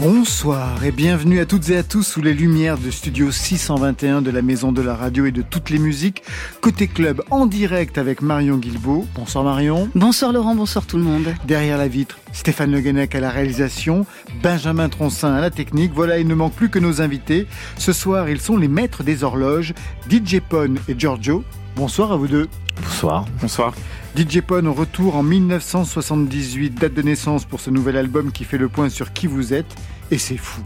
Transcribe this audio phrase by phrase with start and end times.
[0.00, 4.30] Bonsoir et bienvenue à toutes et à tous sous les lumières de Studio 621 de
[4.30, 6.22] la Maison de la Radio et de toutes les musiques.
[6.62, 9.06] Côté club en direct avec Marion Guilbeault.
[9.14, 9.90] Bonsoir Marion.
[9.94, 11.34] Bonsoir Laurent, bonsoir tout le monde.
[11.44, 14.06] Derrière la vitre, Stéphane Le Guenec à la réalisation,
[14.42, 15.92] Benjamin Troncin à la technique.
[15.94, 17.46] Voilà, il ne manque plus que nos invités.
[17.76, 19.74] Ce soir, ils sont les maîtres des horloges,
[20.08, 21.44] DJ Pone et Giorgio.
[21.76, 22.48] Bonsoir à vous deux.
[22.82, 23.26] Bonsoir.
[23.42, 23.74] Bonsoir.
[24.16, 28.58] DJ Pone au retour en 1978, date de naissance pour ce nouvel album qui fait
[28.58, 29.72] le point sur qui vous êtes.
[30.10, 30.62] Et c'est fou.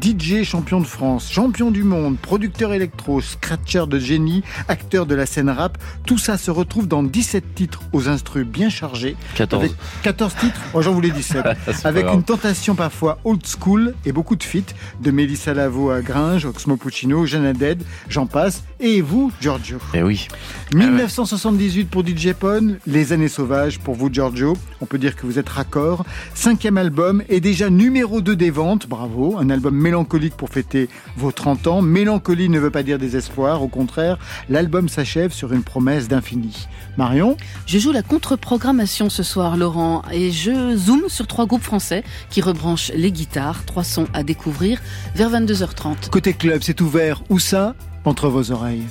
[0.00, 5.26] DJ champion de France, champion du monde, producteur électro, scratcher de génie, acteur de la
[5.26, 9.16] scène rap, tout ça se retrouve dans 17 titres aux instrus bien chargés.
[9.36, 9.64] 14.
[9.64, 11.44] Avec 14 titres, oh, j'en voulais 17.
[11.66, 15.90] C'est pas avec une tentation parfois old school et beaucoup de feats, de Mélissa Lavo
[15.90, 18.62] à Gringe, Oxmo Puccino, Jeanne Haddad, j'en passe.
[18.80, 19.78] Et vous, Giorgio?
[19.94, 20.28] Eh oui.
[20.74, 24.56] 1978 pour DJ Pone, Les années sauvages pour vous Giorgio.
[24.80, 26.04] On peut dire que vous êtes raccord.
[26.34, 29.36] Cinquième album et déjà numéro 2 des ventes, bravo.
[29.38, 31.82] Un album mélancolique pour fêter vos 30 ans.
[31.82, 36.68] Mélancolie ne veut pas dire désespoir, au contraire, l'album s'achève sur une promesse d'infini.
[36.96, 37.36] Marion?
[37.66, 42.40] Je joue la contre-programmation ce soir Laurent et je zoome sur trois groupes français qui
[42.40, 44.80] rebranchent les guitares, trois sons à découvrir
[45.14, 46.10] vers 22h30.
[46.10, 47.22] Côté club, c'est ouvert.
[47.28, 47.74] Où ça?
[48.04, 48.84] Entre vos oreilles.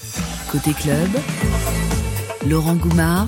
[0.52, 1.10] Côté club,
[2.48, 3.28] Laurent Goumard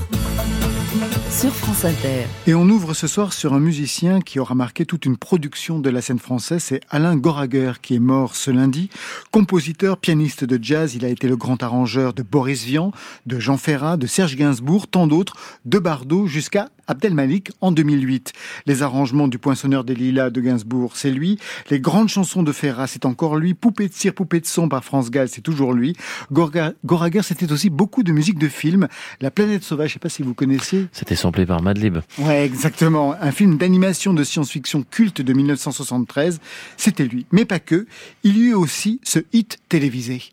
[2.47, 5.89] Et on ouvre ce soir sur un musicien qui aura marqué toute une production de
[5.89, 8.89] la scène française, c'est Alain Goraguer qui est mort ce lundi.
[9.31, 12.91] Compositeur, pianiste de jazz, il a été le grand arrangeur de Boris Vian,
[13.25, 18.33] de Jean Ferrat, de Serge Gainsbourg, tant d'autres, de Bardot jusqu'à Abdel Malik en 2008.
[18.65, 21.37] Les arrangements du Poinçonneur des Lilas de Gainsbourg, c'est lui.
[21.69, 23.53] Les grandes chansons de Ferrat, c'est encore lui.
[23.53, 25.95] Poupée de cire, poupée de son par France Gall, c'est toujours lui.
[26.33, 28.87] Gorga- Goraguer, c'était aussi beaucoup de musique de film.
[29.21, 30.87] La planète sauvage, je sais pas si vous connaissiez.
[30.91, 31.99] C'était samplé par Madlib.
[32.17, 33.13] Ouais, exactement.
[33.21, 36.39] Un film d'animation de science-fiction culte de 1973.
[36.75, 37.25] C'était lui.
[37.31, 37.85] Mais pas que.
[38.23, 40.23] Il y eut aussi ce hit télévisé.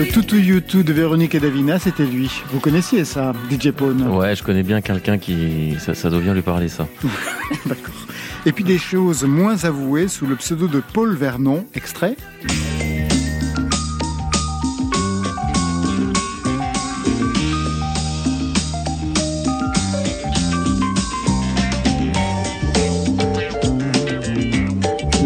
[0.00, 2.30] Le Toutou YouTube de Véronique et Davina, c'était lui.
[2.52, 5.76] Vous connaissiez ça, DJ Pone Ouais, je connais bien quelqu'un qui.
[5.78, 6.88] Ça, ça doit bien lui parler, ça.
[7.66, 8.06] D'accord.
[8.46, 11.66] Et puis des choses moins avouées sous le pseudo de Paul Vernon.
[11.74, 12.16] Extrait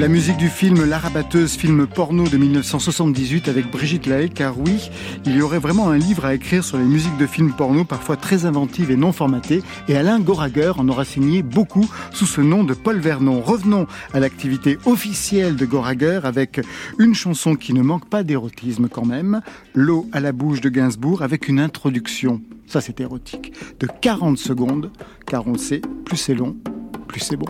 [0.01, 4.91] La musique du film La Rabatteuse, film porno de 1978 avec Brigitte Lahaye, car oui,
[5.25, 8.17] il y aurait vraiment un livre à écrire sur les musiques de films porno, parfois
[8.17, 12.65] très inventives et non formatées, et Alain Goraguer en aura signé beaucoup sous ce nom
[12.65, 13.41] de Paul Vernon.
[13.41, 16.61] Revenons à l'activité officielle de Goraguer avec
[16.99, 19.41] une chanson qui ne manque pas d'érotisme quand même,
[19.75, 24.91] L'eau à la bouche de Gainsbourg, avec une introduction, ça c'est érotique, de 40 secondes,
[25.27, 26.57] car on sait, plus c'est long,
[27.07, 27.47] plus c'est bon.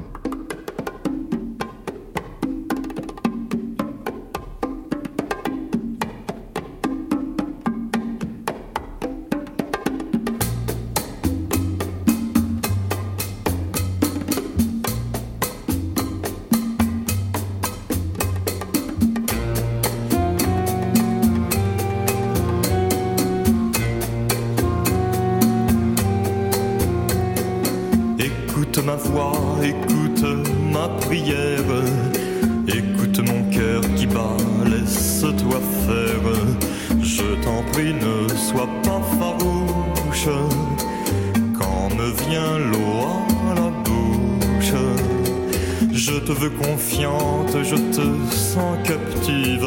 [47.62, 49.66] Je te sens captive.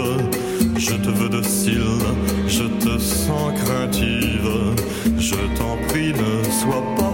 [0.78, 2.00] Je te veux docile,
[2.48, 4.76] je te sens craintive.
[5.18, 7.07] Je t'en prie, ne sois pas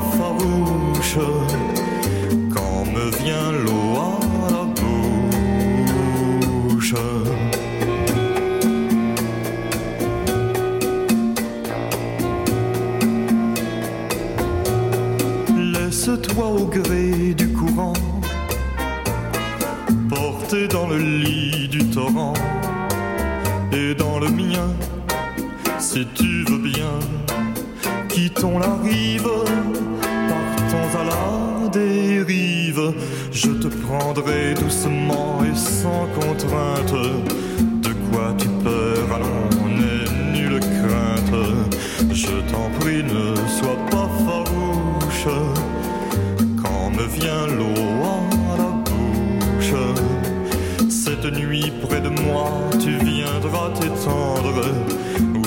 [51.24, 54.62] cette nuit près de moi, tu viendras t'étendre.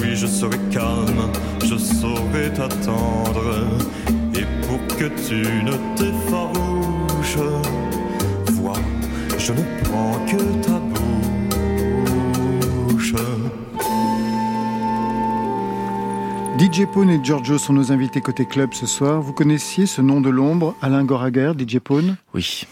[0.01, 1.31] Oui, je serai calme,
[1.65, 3.67] je saurai t'attendre.
[4.35, 7.37] Et pour que tu ne t'effarouches,
[8.53, 8.79] vois,
[9.39, 10.79] je ne prends que ta
[12.89, 13.15] bouche.
[16.59, 19.21] DJ Pone et Giorgio sont nos invités côté club ce soir.
[19.21, 22.17] Vous connaissiez ce nom de l'ombre, Alain Goraguer, DJ Pone?
[22.33, 22.65] Oui.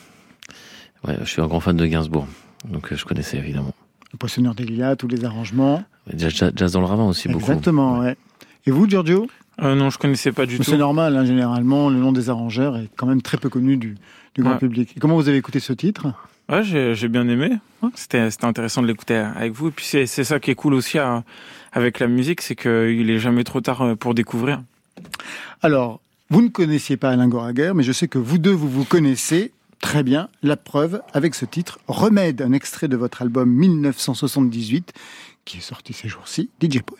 [1.06, 2.26] Ouais, je suis un grand fan de Gainsbourg,
[2.64, 3.74] donc euh, je connaissais évidemment.
[4.12, 5.82] Le poissonneur d'Elia, tous les arrangements.
[6.16, 7.40] Jazz, jazz- jazz dans le ravin aussi beaucoup.
[7.44, 8.16] Exactement, ouais.
[8.66, 9.26] Et vous, Giorgio?
[9.62, 10.62] Euh, non, je connaissais pas du tout.
[10.64, 13.96] C'est normal, hein, généralement, le nom des arrangeurs est quand même très peu connu du,
[14.34, 14.58] du grand Ouais.
[14.58, 14.94] public.
[14.96, 16.08] Et comment vous avez écouté ce titre?
[16.48, 17.50] Ouais, j'ai bien aimé.
[17.94, 19.68] C'était intéressant de l'écouter avec vous.
[19.68, 21.22] Et puis c'est ça qui est cool aussi à-
[21.72, 24.60] avec la musique, c'est qu'il est jamais trop tard euh, pour découvrir.
[25.62, 26.00] Alors,
[26.30, 29.52] vous ne connaissiez pas Alain Goraguer, mais je sais que vous deux, vous vous connaissez
[29.84, 30.30] très bien.
[30.42, 34.94] La preuve avec ce titre, Remède, un extrait de votre album 1978,
[35.44, 36.98] qui est sorti ces jours-ci, DJ Pone.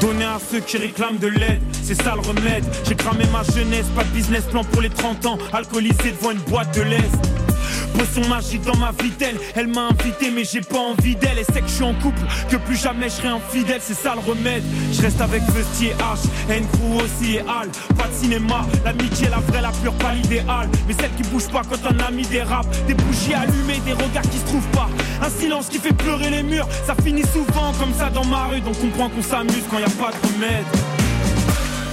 [0.00, 2.64] Donner à ceux qui réclament de l'aide, c'est ça le remède.
[2.84, 5.38] J'ai cramé ma jeunesse, pas de business plan pour les 30 ans.
[5.52, 7.51] Alcoolisé devant une boîte de l'Est.
[7.98, 11.38] Potion magique dans ma vitelle, elle m'a invité mais j'ai pas envie d'elle.
[11.38, 14.14] Elle sait que je suis en couple, que plus jamais je serai infidèle, c'est ça
[14.14, 14.62] le remède.
[14.92, 17.68] Je reste avec Festi et H, and Crew aussi et Al.
[17.96, 20.68] Pas de cinéma, l'amitié la vraie, la pure, pas l'idéal.
[20.86, 22.66] Mais celle qui bouge pas quand un ami dérape.
[22.86, 24.88] Des bougies allumées, des regards qui se trouvent pas.
[25.22, 28.60] Un silence qui fait pleurer les murs, ça finit souvent comme ça dans ma rue.
[28.60, 30.66] Donc comprends qu'on s'amuse quand y a pas de remède.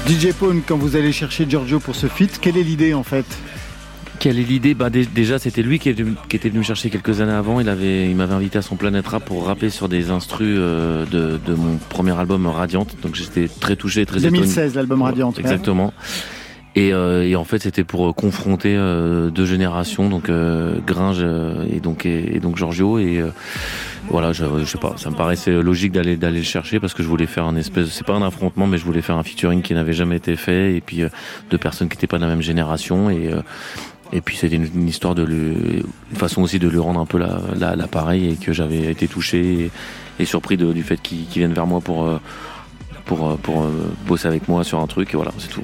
[0.08, 3.26] DJ Pone, quand vous allez chercher Giorgio pour ce feat, quelle est l'idée en fait?
[4.20, 6.64] Quelle est l'idée bah, dé- Déjà, c'était lui qui, est venu- qui était venu me
[6.64, 7.60] chercher quelques années avant.
[7.62, 11.06] Il avait, il m'avait invité à son Planète Rap pour rapper sur des instrus euh,
[11.06, 12.98] de, de mon premier album Radiante.
[13.02, 14.40] Donc j'étais très touché, très étonné.
[14.40, 15.38] 2016, l'album Radiante.
[15.38, 15.42] ouais.
[15.42, 15.94] Exactement.
[16.76, 21.26] Et, euh, et en fait, c'était pour euh, confronter euh, deux générations, donc euh, Gringe
[21.74, 23.00] et donc et, et donc Giorgio.
[23.00, 23.30] Et euh,
[24.10, 27.02] voilà, je, je sais pas, ça me paraissait logique d'aller d'aller le chercher parce que
[27.04, 29.62] je voulais faire un espèce, c'est pas un affrontement, mais je voulais faire un featuring
[29.64, 31.10] qui n'avait jamais été fait et puis euh,
[31.50, 33.42] deux personnes qui n'étaient pas de la même génération et euh,
[34.14, 37.06] et puis c'était une, une histoire de lui, une façon aussi de lui rendre un
[37.06, 39.72] peu la- la- l'appareil et que j'avais été touché et,
[40.20, 42.18] et surpris de- du fait qu'il vienne vers moi pour euh,
[43.06, 43.70] pour euh, pour euh,
[44.08, 45.62] bosser avec moi sur un truc et voilà, c'est tout.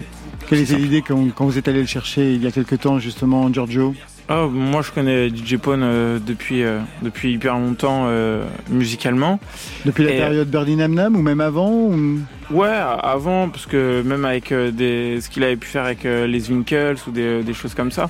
[0.47, 3.00] Quelle était l'idée quand, quand vous êtes allé le chercher il y a quelques temps,
[3.00, 3.95] justement, Giorgio?
[4.27, 9.39] Ah, moi, je connais DJ Pone euh, depuis euh, depuis hyper longtemps euh, musicalement.
[9.86, 12.19] Depuis la Et, période Birdie Nam Nam ou même avant ou-
[12.51, 16.27] Ouais, avant, parce que même avec euh, des, ce qu'il avait pu faire avec euh,
[16.27, 18.09] les Winkles ou des, des choses comme ça.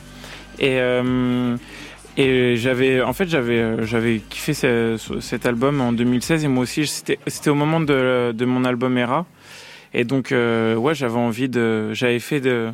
[0.59, 1.55] Et, euh,
[2.17, 6.63] et j'avais, en fait, j'avais, j'avais kiffé ce- ce- cet album en 2016 et moi
[6.63, 7.19] aussi, c'était,
[7.49, 9.25] au moment de, mon album Era.
[9.93, 12.69] Et donc, euh, ouais, j'avais envie de, j'avais fait de,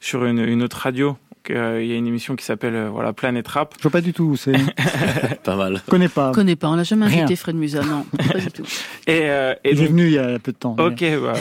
[0.00, 1.16] sur une autre radio.
[1.50, 3.74] Euh, Il y a une émission qui s'appelle euh, voilà Planète Rap.
[3.78, 4.54] Je vois pas du tout, c'est...
[4.56, 5.82] je Pas mal.
[5.88, 6.32] connais pas.
[6.32, 7.18] connais pas, on l'a jamais Rien.
[7.24, 8.62] invité Fred Musa, non, pas du tout.
[9.06, 10.76] Et, euh, et Il est donc, venu il y a peu de temps.
[10.78, 11.34] Ok, bah,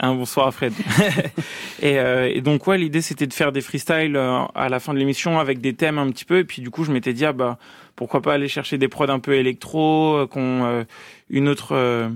[0.00, 0.72] un bonsoir à Fred.
[1.82, 4.98] et, euh, et donc ouais, l'idée c'était de faire des freestyles à la fin de
[4.98, 6.38] l'émission avec des thèmes un petit peu.
[6.38, 7.58] Et puis du coup, je m'étais dit ah bah
[7.94, 10.84] pourquoi pas aller chercher des prods un peu électro, qu'on euh,
[11.30, 12.08] une autre euh,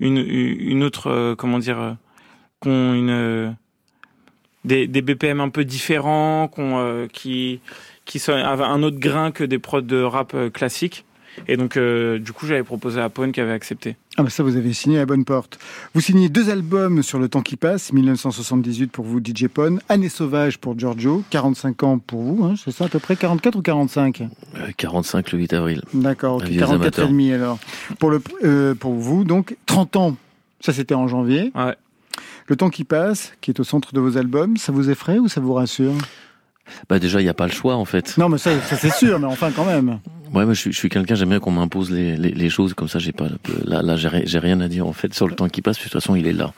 [0.00, 1.92] une une autre euh, comment dire euh,
[2.58, 3.50] qu'on une euh,
[4.64, 7.60] des, des BPM un peu différents, euh, qui
[8.06, 11.04] qui sont un autre grain que des prods de rap euh, classiques.
[11.46, 13.96] Et donc euh, du coup, j'avais proposé à Pone qui avait accepté.
[14.16, 15.58] Ah bah ça, vous avez signé à la bonne porte.
[15.94, 20.08] Vous signez deux albums sur le temps qui passe, 1978 pour vous, DJ Pone, Année
[20.08, 23.62] sauvage pour Giorgio, 45 ans pour vous, hein, c'est ça à peu près 44 ou
[23.62, 24.22] 45
[24.56, 25.82] Euh, 45 le 8 avril.
[25.94, 27.58] D'accord, ok, Vieux 44 et demi alors.
[27.98, 30.16] Pour, le, euh, pour vous, donc 30 ans,
[30.60, 31.52] ça c'était en janvier.
[31.54, 31.76] Ouais.
[32.50, 35.28] Le temps qui passe, qui est au centre de vos albums, ça vous effraie ou
[35.28, 35.92] ça vous rassure?
[36.88, 38.16] Bah déjà, il n'y a pas le choix en fait.
[38.18, 40.00] Non mais ça, ça c'est sûr, mais enfin quand même.
[40.34, 42.98] Ouais, moi je suis, quelqu'un, j'aime bien qu'on m'impose les, les, les choses comme ça.
[42.98, 43.26] J'ai pas
[43.64, 45.78] là, là j'ai ri- j'ai rien à dire en fait sur le temps qui passe.
[45.78, 46.52] puis De toute façon, il est là,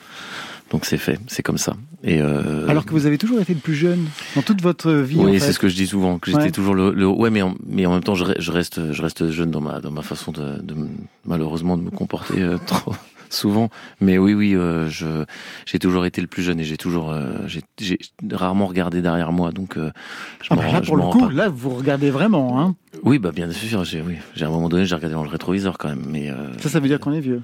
[0.71, 1.75] donc c'est fait, c'est comme ça.
[2.03, 5.17] Et euh, Alors que vous avez toujours été le plus jeune dans toute votre vie.
[5.17, 6.51] oui, c'est ce que je dis souvent, que j'étais Ouais.
[6.51, 9.01] toujours le, le ouais, mais en, mais en même temps, je, re- je reste, je
[9.01, 10.89] reste jeune dans ma dans ma façon de, de me-
[11.25, 12.93] malheureusement de me comporter euh, trop
[13.33, 13.69] souvent.
[14.01, 15.25] Mais oui, oui, euh, je
[15.65, 17.61] j'ai toujours été le plus jeune et j'ai toujours euh, j'ai
[18.31, 19.91] rarement regardé derrière moi, donc euh,
[20.41, 22.59] je Ah bah là je pour le coup, là vous regardez vraiment.
[22.61, 22.75] Hein.
[23.03, 25.29] Oui, bah bien sûr, j'ai oui, j'ai à un moment donné, j'ai regardé dans le
[25.29, 27.41] rétroviseur quand même, mais euh, Ça, ça veut dire qu'on est vieux.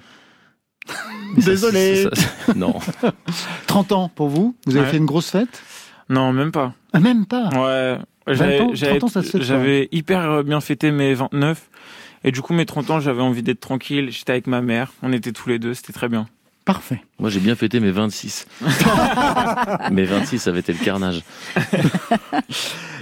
[1.37, 2.03] Désolé.
[2.03, 2.73] ça- ça- non.
[3.67, 4.91] 30 ans pour vous Vous avez Ouais.
[4.91, 5.61] fait une grosse fête?
[6.09, 6.73] Non, même pas.
[6.93, 7.49] ah, Même pas?
[7.49, 7.99] Ouais.
[8.27, 11.69] 20 J'avais, ans, j'avais, 30 ans, ça se fait, j'avais hyper bien fêté mes 29.
[12.23, 14.09] Et du coup, mes 30 ans, j'avais envie d'être tranquille.
[14.11, 14.91] J'étais avec ma mère.
[15.01, 15.73] On était tous les deux.
[15.73, 16.27] C'était très bien.
[16.65, 17.01] Parfait.
[17.19, 18.45] Moi, j'ai bien fêté mes 26.
[19.91, 21.23] mes 26, ça avait été le carnage.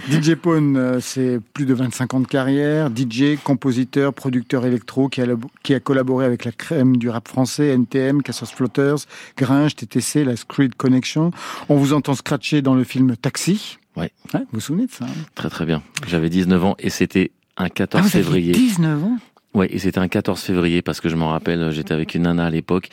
[0.09, 2.89] DJ Pone, euh, c'est plus de 25 ans de carrière.
[2.95, 5.25] DJ, compositeur, producteur électro qui a,
[5.63, 8.99] qui a collaboré avec la crème du rap français, NTM, Cassos Flotters,
[9.35, 11.31] Gringe, TTC, la Screed Connection.
[11.67, 13.79] On vous entend scratcher dans le film Taxi.
[13.97, 14.11] Ouais.
[14.31, 15.25] vous vous souvenez de ça hein?
[15.35, 15.83] Très très bien.
[16.07, 18.51] J'avais 19 ans et c'était un 14 ah, février.
[18.51, 19.17] 19 ans
[19.53, 22.45] Ouais, et c'était un 14 février parce que je m'en rappelle, j'étais avec une nana
[22.45, 22.89] à l'époque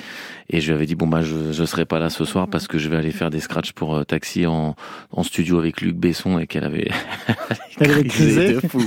[0.48, 2.68] et je lui avais dit bon bah je je serai pas là ce soir parce
[2.68, 4.74] que je vais aller faire des scratchs pour euh, Taxi en
[5.12, 6.88] en studio avec Luc Besson et qu'elle avait
[7.80, 8.82] elle avait crisé fou.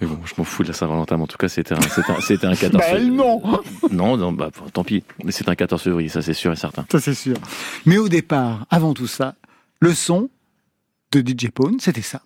[0.00, 2.20] Mais bon, je m'en fous de la Saint-Valentin, en tout cas, c'était un, c'était un,
[2.20, 3.10] c'était un 14 bah, février.
[3.10, 3.40] non
[3.90, 5.04] Non, non, bah, tant pis.
[5.24, 6.84] Mais c'est un 14 février, ça c'est sûr et certain.
[6.90, 7.36] Ça c'est sûr.
[7.86, 9.34] Mais au départ, avant tout ça,
[9.80, 10.28] le son
[11.12, 12.22] de DJ Pone, c'était ça.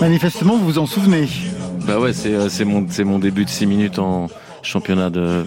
[0.00, 1.28] Manifestement, vous vous en souvenez.
[1.86, 4.28] Bah ouais, c'est euh, c'est mon c'est mon début de 6 minutes en
[4.62, 5.44] championnat de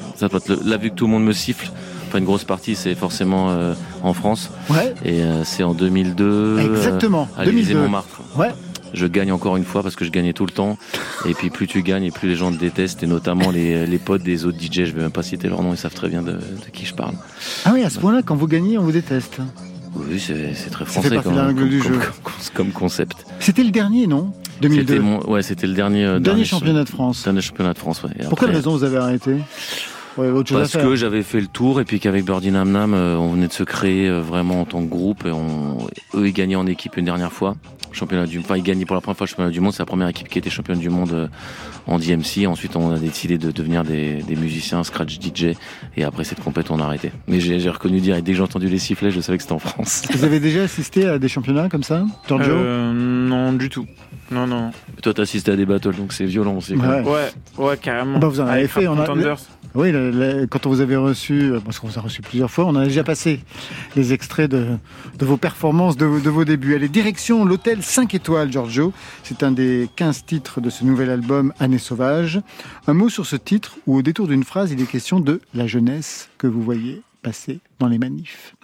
[0.65, 1.69] là vu que tout le monde me siffle.
[2.07, 4.51] Enfin une grosse partie c'est forcément euh, en France.
[4.69, 4.93] Ouais.
[5.05, 7.29] Et euh, c'est en 2002 Exactement.
[7.37, 8.21] à l'Élysée Montmartre.
[8.35, 8.49] Ouais.
[8.93, 10.77] Je gagne encore une fois parce que je gagnais tout le temps.
[11.25, 13.97] Et puis plus tu gagnes et plus les gens te détestent et notamment les, les
[13.97, 14.85] potes des autres DJ.
[14.85, 16.93] Je vais même pas citer leur nom, ils savent très bien de, de qui je
[16.93, 17.15] parle.
[17.65, 19.39] Ah oui, à ce point-là, quand vous gagnez, on vous déteste.
[19.95, 21.99] Oui, c'est très français comme, comme, du jeu.
[22.53, 23.25] comme, concept.
[23.39, 24.33] C'était le dernier, non?
[24.61, 24.99] 2002.
[24.99, 27.23] Mon, ouais, c'était le dernier, euh, dernier, championnat de France.
[27.23, 28.25] Dernier championnat de France, ouais.
[28.27, 29.35] Pour quelle raison vous avez arrêté?
[30.17, 33.17] Ouais, autre Parce que j'avais fait le tour et puis qu'avec Birdie Nam Nam, euh,
[33.17, 35.77] on venait de se créer euh, vraiment en tant que groupe et on,
[36.15, 37.55] eux ils gagnaient en équipe une dernière fois
[37.93, 39.73] championnat du, enfin ils gagnaient pour la première fois le championnat du monde.
[39.73, 41.27] C'est la première équipe qui était championne du monde euh,
[41.87, 42.47] en DMC.
[42.47, 45.55] Ensuite, on a décidé de devenir des, des musiciens, scratch DJ.
[45.97, 47.11] Et après cette compète, on a arrêté.
[47.27, 49.53] Mais j'ai reconnu dire, et dès que j'ai entendu les sifflets, je savais que c'était
[49.53, 50.03] en France.
[50.11, 53.85] Vous avez déjà assisté à des championnats comme ça, Giorgio euh, Non, du tout.
[54.31, 54.71] Non, non.
[55.01, 56.75] Toi, t'as assisté à des battles, donc c'est violent aussi.
[56.75, 57.01] Ouais.
[57.01, 58.19] ouais, ouais, carrément.
[58.19, 58.87] Bah, vous en avez fait.
[58.87, 59.07] On a,
[59.75, 59.91] oui,
[60.51, 62.83] quand on vous avait reçu, euh, parce qu'on vous a reçu plusieurs fois, on a
[62.83, 63.39] déjà passé
[63.95, 64.77] les extraits de,
[65.17, 66.75] de vos performances, de, de, vos débuts.
[66.75, 68.93] Allez, direction l'hôtel 5 étoiles, Giorgio.
[69.23, 72.39] C'est un des 15 titres de ce nouvel album, Année sauvage.
[72.85, 75.65] Un mot sur ce titre, où au détour d'une phrase, il est question de la
[75.65, 78.55] jeunesse que vous voyez passer dans les manifs.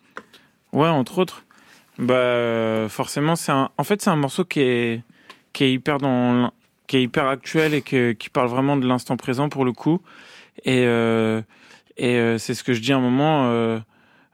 [0.74, 1.44] Ouais, entre autres.
[1.98, 5.02] Bah, forcément, c'est un, en fait, c'est un morceau qui est,
[5.60, 6.54] qui est hyper dans,
[6.88, 10.02] qui est hyper actuel et qui parle vraiment de l'instant présent pour le coup.
[10.64, 11.42] Et, euh,
[12.02, 13.50] euh, c'est ce que je dis à un moment.
[13.50, 13.80] Euh,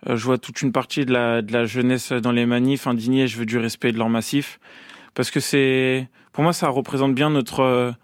[0.05, 3.25] je vois toute une partie de la, jeunesse dans les manifs indignés.
[3.25, 4.59] Je veux du respect de leur massif
[5.15, 7.95] parce que c'est, pour moi, ça représente bien notre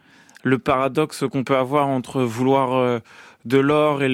[0.42, 3.02] le paradoxe qu'on peut avoir entre vouloir
[3.46, 4.10] de l'or et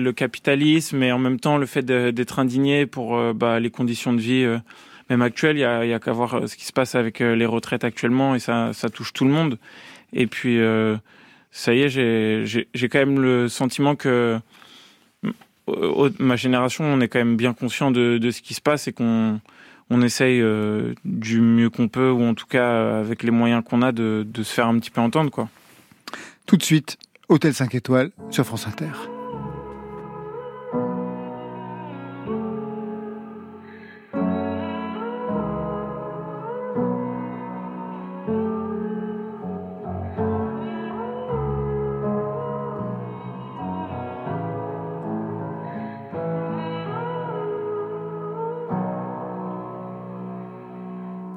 [0.00, 4.20] le, capitalisme et en même temps le fait d'être indigné pour bah, les conditions de
[4.20, 4.46] vie
[5.10, 5.56] même actuelles.
[5.56, 8.38] Il y a, a qu'à voir ce qui se passe avec les retraites actuellement et
[8.38, 9.58] ça, touche tout le monde.
[10.12, 10.58] Et puis
[11.50, 11.88] ça y est,
[12.44, 14.38] j'ai quand même le sentiment que
[16.18, 18.92] ma génération, on est quand même bien conscient de, de ce qui se passe et
[18.92, 19.40] qu'on
[19.90, 23.82] on essaye euh, du mieux qu'on peut, ou en tout cas avec les moyens qu'on
[23.82, 25.30] a, de, de se faire un petit peu entendre.
[25.30, 25.48] quoi.
[26.46, 26.98] Tout de suite,
[27.28, 29.15] Hôtel 5 étoiles sur France Inter.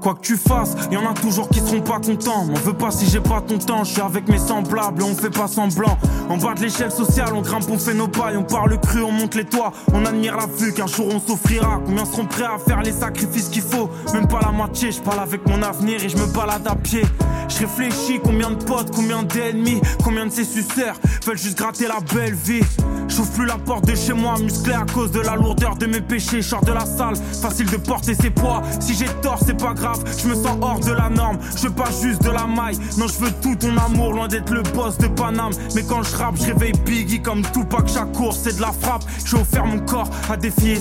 [0.09, 2.45] Quoi que tu fasses, y en a toujours qui seront pas contents.
[2.45, 5.29] M'en veux pas si j'ai pas ton temps, je suis avec mes semblables, on fait
[5.29, 5.99] pas semblant.
[6.29, 9.11] En bas de l'échelle sociale, on grimpe, on fait nos pailles, on parle cru, on
[9.11, 11.79] monte les toits, on admire la vue qu'un jour on s'offrira.
[11.85, 13.87] Combien seront prêts à faire les sacrifices qu'il faut?
[14.11, 17.03] Même pas la moitié, je parle avec mon avenir et je me balade à pied.
[17.47, 21.99] Je réfléchis combien de potes, combien d'ennemis, combien de ces suceurs veulent juste gratter la
[21.99, 22.63] belle vie.
[23.09, 26.01] J'ouvre plus la porte de chez moi, musclé à cause de la lourdeur de mes
[26.01, 26.41] péchés.
[26.41, 28.61] Short de la salle, facile de porter ses poids.
[28.79, 31.39] Si j'ai tort, c'est pas grave, je me sens hors de la norme.
[31.55, 34.53] Je veux pas juste de la maille, non, je veux tout ton amour, loin d'être
[34.53, 35.53] le boss de Paname.
[35.75, 37.87] Mais quand je rappe, je réveille Biggie comme Tupac.
[37.87, 39.03] Chaque course, c'est de la frappe.
[39.25, 40.79] J'ai offert mon corps à des filles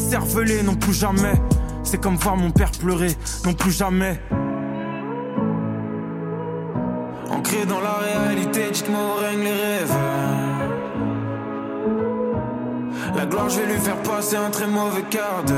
[0.64, 1.34] non plus jamais.
[1.82, 4.20] C'est comme voir mon père pleurer, non plus jamais.
[7.30, 10.47] Ancré dans la réalité, dites-moi règne les rêves.
[13.30, 15.56] Je vais lui faire passer un très mauvais quart d'heure.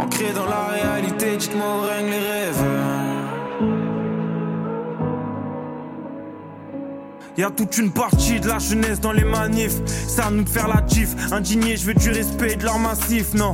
[0.00, 2.64] Ancré dans la réalité, dites-moi où règnent les rêves.
[7.36, 9.76] Y a toute une partie de la jeunesse dans les manifs.
[10.18, 11.14] À nous faire la gif.
[11.30, 13.52] Indigné, je veux du respect et de leur massif, non.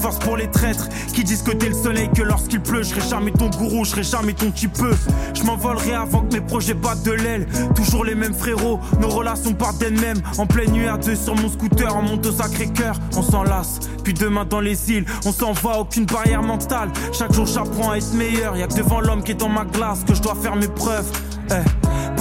[0.00, 3.08] Force pour les traîtres qui disent que t'es le soleil, que lorsqu'il pleut, je serai
[3.08, 4.92] jamais ton gourou, je serai jamais ton petit peu.
[5.34, 7.46] Je m'envolerai avant que mes projets battent de l'aile.
[7.74, 10.20] Toujours les mêmes frérots, nos relations partent d'elles-mêmes.
[10.38, 13.80] En pleine nuit à deux sur mon scooter, on monte au sacré cœur, on s'enlace.
[14.04, 16.90] Puis demain dans les îles, on s'en va, aucune barrière mentale.
[17.12, 18.56] Chaque jour j'apprends à être meilleur.
[18.56, 20.68] Y a que devant l'homme qui est dans ma glace que je dois faire mes
[20.68, 21.10] preuves.
[21.50, 21.77] Eh,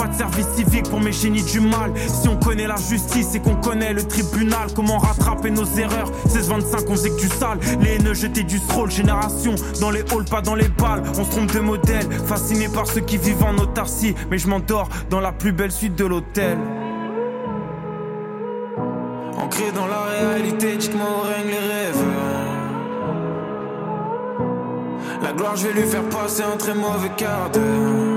[0.07, 1.91] de service civique pour mes génies du mal.
[2.07, 6.11] Si on connaît la justice et qu'on connaît le tribunal, comment rattraper nos erreurs?
[6.27, 7.59] 16-25, on sait que du sale.
[7.81, 9.55] Les haineux jetés du stroll, génération.
[9.79, 11.03] Dans les halls, pas dans les balles.
[11.17, 14.15] On se trompe de modèle, fasciné par ceux qui vivent en autarcie.
[14.29, 16.57] Mais je m'endors dans la plus belle suite de l'hôtel.
[19.37, 22.03] Ancré dans la réalité, dites-moi où règnent les rêves.
[25.21, 28.16] La gloire, je vais lui faire passer un très mauvais quart d'heure.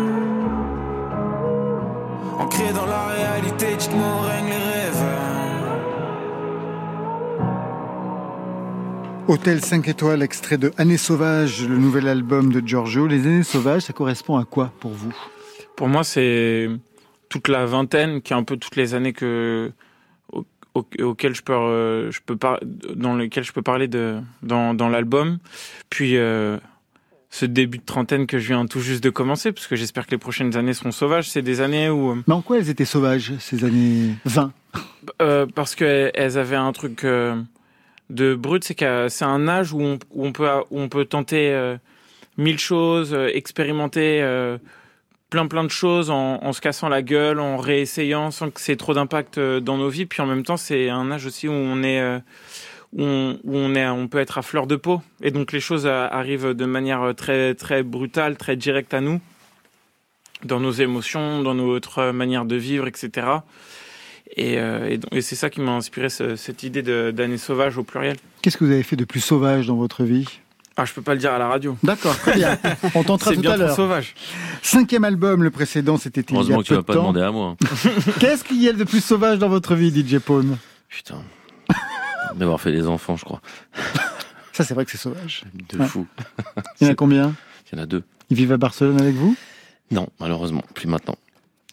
[2.40, 5.04] Ancré dans la réalité, dites-moi où règnent les rêves.
[9.28, 13.06] Hôtel 5 étoiles, extrait de Années sauvages, le nouvel album de Giorgio.
[13.06, 15.14] Les années sauvages, ça correspond à quoi pour vous?
[15.76, 16.68] Pour moi, c'est
[17.28, 19.70] toute la vingtaine, qui est un peu toutes les années que
[20.32, 20.44] au-
[20.74, 24.74] au- auxquelles je peux, euh, je peux par- dans lesquelles je peux parler de dans,
[24.74, 25.38] dans l'album.
[25.90, 26.58] Puis euh,
[27.30, 30.10] ce début de trentaine que je viens tout juste de commencer, parce que j'espère que
[30.10, 31.28] les prochaines années seront sauvages.
[31.30, 34.52] C'est des années où Mais en quoi elles étaient sauvages, ces années 20
[35.22, 37.40] Euh, parce que elles avaient un truc euh,
[38.10, 41.04] de brut, c'est que c'est un âge où on, où on peut où on peut
[41.04, 41.76] tenter euh,
[42.36, 44.58] mille choses, euh, expérimenter euh,
[45.30, 48.76] plein plein de choses en, en se cassant la gueule, en réessayant sans que c'est
[48.76, 50.06] trop d'impact euh, dans nos vies.
[50.06, 52.18] Puis en même temps, c'est un âge aussi où on est euh,
[52.92, 55.60] où on, où on est on peut être à fleur de peau et donc les
[55.60, 59.20] choses euh, arrivent de manière très très brutale, très directe à nous
[60.44, 63.26] dans nos émotions, dans notre manière de vivre, etc.
[64.36, 67.36] Et, euh, et, donc- et c'est ça qui m'a inspiré ce- cette idée de- d'année
[67.38, 68.16] sauvage au pluriel.
[68.42, 70.26] Qu'est-ce que vous avez fait de plus sauvage dans votre vie?
[70.76, 71.76] Ah, je peux pas le dire à la radio.
[71.82, 72.56] D'accord, très bien.
[72.94, 73.76] On tentera tout bien à l'heure.
[73.76, 74.14] sauvage.
[74.62, 76.94] Cinquième album, le précédent, c'était il y a Heureusement que tu peu vas de pas
[76.94, 77.00] temps.
[77.00, 77.56] demander à moi.
[78.20, 80.56] Qu'est-ce qu'il y a de plus sauvage dans votre vie, DJ Pone
[80.88, 81.22] Putain.
[82.36, 83.40] D'avoir fait des enfants, je crois.
[84.52, 85.44] Ça, c'est vrai que c'est sauvage.
[85.70, 85.86] De Ouais.
[85.86, 86.06] fou.
[86.80, 87.34] Il y en a combien?
[87.72, 88.02] Il y en a deux.
[88.30, 89.36] Ils vivent à Barcelone avec vous?
[89.90, 91.16] Non, malheureusement, plus maintenant.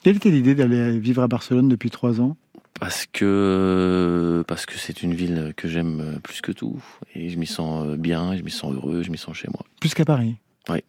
[0.03, 2.37] Quelle était l'idée d'aller vivre à Barcelone depuis trois ans?
[2.79, 6.79] Parce que parce que c'est une ville que j'aime plus que tout
[7.15, 9.61] et je m'y sens euh, bien, je m'y sens heureux, je m'y sens chez moi.
[9.81, 10.35] Plus qu'à Paris?
[10.69, 10.83] Oui.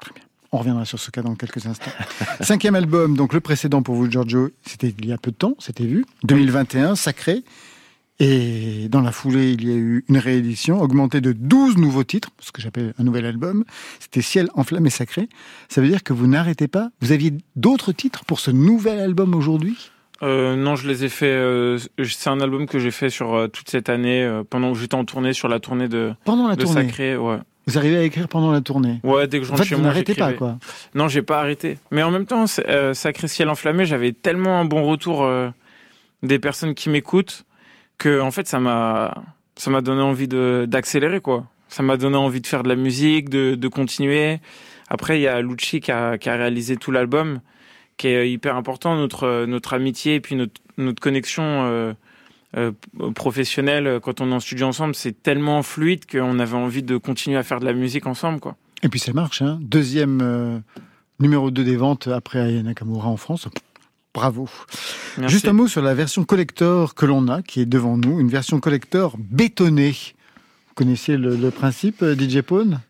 [0.00, 0.22] Très bien.
[0.52, 1.90] On reviendra sur ce cas dans quelques instants.
[2.40, 5.54] Cinquième album, donc le précédent pour vous, Giorgio, c'était il y a peu de temps,
[5.58, 6.06] c'était vu.
[6.24, 7.44] 2021, sacré.
[8.18, 12.30] Et dans la foulée, il y a eu une réédition augmentée de 12 nouveaux titres,
[12.40, 13.64] ce que j'appelle un nouvel album.
[14.00, 15.28] C'était Ciel enflammé sacré.
[15.68, 16.88] Ça veut dire que vous n'arrêtez pas?
[17.02, 19.90] Vous aviez d'autres titres pour ce nouvel album aujourd'hui?
[20.22, 21.26] Euh, non, je les ai fait.
[21.26, 24.78] euh, c'est un album que j'ai fait sur euh, toute cette année euh, pendant que
[24.78, 26.84] j'étais en tournée sur la tournée de, Pendant la de tournée?
[26.86, 27.18] Sacré.
[27.18, 27.36] Ouais.
[27.66, 28.98] Vous arrivez à écrire pendant la tournée?
[29.04, 30.56] Ouais, dès que je En rentre fait, chez vous moi, n'arrêtez pas, quoi.
[30.94, 31.76] Non, j'ai pas arrêté.
[31.90, 35.28] Mais en même temps, Sacré Ciel enflammé, j'avais tellement un bon retour
[36.22, 37.44] des personnes qui m'écoutent
[37.98, 39.22] que en fait, ça m'a
[39.56, 41.46] ça m'a donné envie de d'accélérer quoi.
[41.68, 44.40] Ça m'a donné envie de faire de la musique, de, de continuer.
[44.88, 47.40] Après, il y a Lucci qui a, qui a réalisé tout l'album,
[47.96, 51.94] qui est hyper important notre notre amitié et puis notre notre connexion euh,
[52.56, 52.72] euh,
[53.14, 57.36] professionnelle quand on est en studio ensemble, c'est tellement fluide qu'on avait envie de continuer
[57.36, 58.56] à faire de la musique ensemble quoi.
[58.82, 59.58] Et puis ça marche, hein.
[59.62, 60.58] Deuxième euh,
[61.18, 63.48] numéro 2 des ventes après Aya Nakamura en France.
[64.16, 64.48] Bravo.
[65.18, 65.32] Merci.
[65.34, 68.28] Juste un mot sur la version collector que l'on a, qui est devant nous, une
[68.30, 69.90] version collector bétonnée.
[70.68, 72.80] Vous connaissiez le, le principe, euh, DJ Pone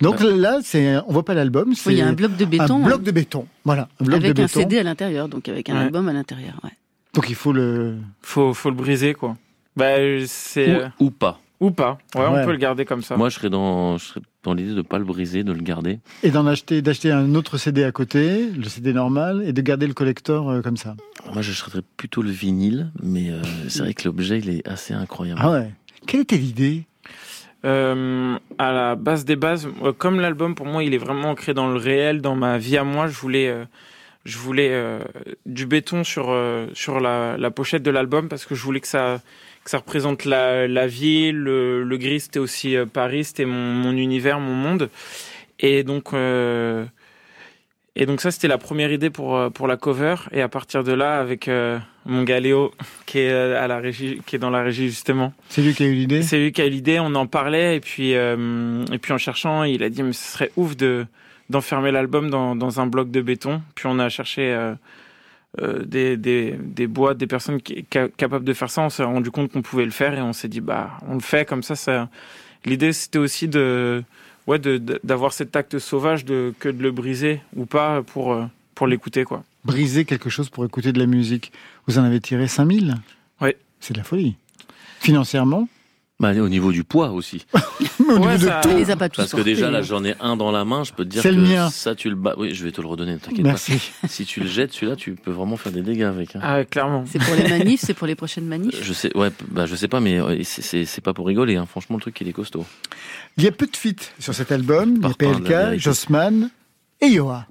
[0.00, 2.44] Donc là, c'est, on voit pas l'album, c'est Oui, il y a un bloc de
[2.44, 2.82] béton.
[2.82, 3.46] un bloc hein, de béton.
[3.64, 4.60] Voilà, un bloc avec de un béton.
[4.60, 5.80] CD à l'intérieur, donc avec un Ouais.
[5.84, 6.54] album à l'intérieur.
[6.64, 6.70] ouais.
[7.14, 7.98] Donc il faut le.
[8.20, 9.36] faut faut le briser quoi.
[9.76, 9.94] Bah
[10.26, 11.40] c'est Ou, ou pas.
[11.60, 11.98] ou pas.
[12.16, 12.40] Ouais, Ouais.
[12.42, 13.16] on peut le garder comme ça.
[13.16, 16.00] Moi, je serais dans, je serais dans l'idée de pas le briser, de le garder.
[16.22, 19.86] Et d'en acheter, d'acheter un autre CD à côté, le CD normal, et de garder
[19.86, 20.96] le collector euh, comme ça.
[21.32, 24.94] Moi, je serais plutôt le vinyle, mais euh, c'est vrai que l'objet, il est assez
[24.94, 25.40] incroyable.
[25.42, 25.70] Ah ouais.
[26.06, 26.84] Quelle était l'idée?
[27.64, 31.68] Euh, à la base des bases, comme l'album pour moi il est vraiment ancré dans
[31.68, 33.64] le réel, dans ma vie à moi, je voulais euh,
[34.24, 34.98] je voulais euh,
[35.46, 38.88] du béton sur euh, sur la, la pochette de l'album parce que je voulais que
[38.88, 39.20] ça
[39.64, 43.72] que ça représente la, la ville, le, le gris c'était aussi euh, Paris, c'était mon,
[43.74, 44.90] mon univers, mon monde.
[45.60, 46.84] Et donc euh,
[47.94, 50.16] Et donc ça, c'était la première idée pour euh, pour la cover.
[50.32, 52.72] Et à partir de là, avec euh, mon gars Léo,
[53.06, 55.32] qui est à la régie, qui est dans la régie justement.
[55.50, 56.22] C'est lui qui a eu l'idée?
[56.22, 56.98] C'est lui qui a eu l'idée.
[57.00, 60.32] On en parlait et puis euh, et puis en cherchant, il a dit mais ce
[60.32, 61.06] serait ouf de
[61.50, 63.60] d'enfermer l'album dans dans un bloc de béton.
[63.74, 64.72] Puis on a cherché.
[65.60, 69.30] Euh, des, des, des boîtes, des personnes qui, capables de faire ça, on s'est rendu
[69.30, 71.76] compte qu'on pouvait le faire et on s'est dit bah on le fait comme ça.
[71.76, 72.08] ça...
[72.64, 74.02] L'idée c'était aussi de
[74.46, 78.86] ouais, d'avoir cet acte sauvage de que de le briser ou pas pour euh, pour
[78.86, 79.44] l'écouter quoi.
[79.66, 81.52] Briser quelque chose pour écouter de la musique.
[81.86, 82.94] Vous en avez tiré 5000
[83.42, 83.50] Oui.
[83.78, 84.36] C'est de la folie.
[85.00, 85.68] Financièrement
[86.22, 87.44] bah, au niveau du poids aussi.
[87.98, 88.76] au niveau de tout.
[88.76, 90.92] Les a pas tous Parce que déjà, là, j'en ai un dans la main, je
[90.92, 91.68] peux te dire que le mien.
[91.68, 92.36] ça, tu le bats.
[92.38, 93.92] Oui, je vais te le redonner, t'inquiète Merci.
[94.00, 94.06] pas.
[94.12, 96.36] Si tu le jettes, celui-là, tu peux vraiment faire des dégâts avec.
[96.36, 96.40] Hein.
[96.40, 97.04] Ah, clairement.
[97.08, 99.88] C'est pour les manifs, c'est pour les prochaines manifs Je sais, ouais, bah, je sais
[99.88, 101.66] pas, mais c'est pas pour rigoler, hein.
[101.66, 102.64] Franchement, le truc, il est costaud.
[103.36, 105.00] Il y a peu de feats sur cet album.
[105.02, 106.50] Il y a PLK, Jossman
[107.00, 107.46] et Yoa.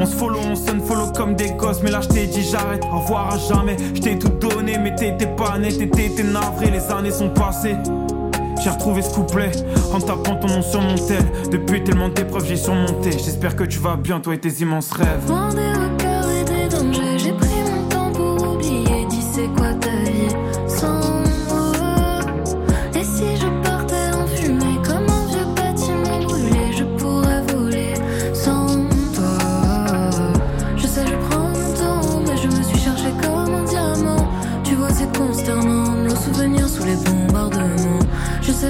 [0.00, 2.84] On se follow, on se follow comme des gosses, mais là je t'ai dit j'arrête,
[2.92, 3.76] au revoir à jamais.
[3.94, 7.76] Je t'ai tout donné, mais t'étais pas net, t'étais navré, les années sont passées.
[8.62, 9.50] J'ai retrouvé ce couplet
[9.92, 11.24] en tapant ton nom sur mon tel.
[11.50, 13.12] Depuis tellement d'épreuves, j'ai surmonté.
[13.12, 15.26] J'espère que tu vas bien, toi et tes immenses rêves.
[15.26, 19.06] Des records et des dangers, j'ai pris mon temps pour oublier.
[19.10, 19.93] Dis c'est quoi ta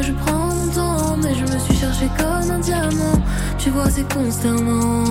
[0.02, 3.20] je prends mon temps, mais je me suis cherché comme un diamant.
[3.58, 5.04] Tu vois, c'est consternant.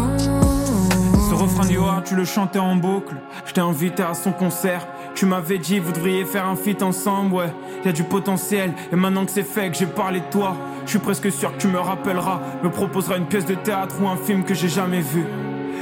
[1.29, 3.15] Ce refrain d'Yoa, tu le chantais en boucle.
[3.45, 4.85] Je t'ai invité à son concert.
[5.15, 5.93] Tu m'avais dit, vous
[6.25, 7.53] faire un feat ensemble, ouais.
[7.85, 10.91] Y a du potentiel, et maintenant que c'est fait, que j'ai parlé de toi, je
[10.91, 12.39] suis presque sûr que tu me rappelleras.
[12.63, 15.25] Me proposeras une pièce de théâtre ou un film que j'ai jamais vu.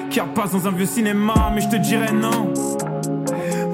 [0.09, 2.53] Qui repasse dans un vieux cinéma, mais je te dirais non.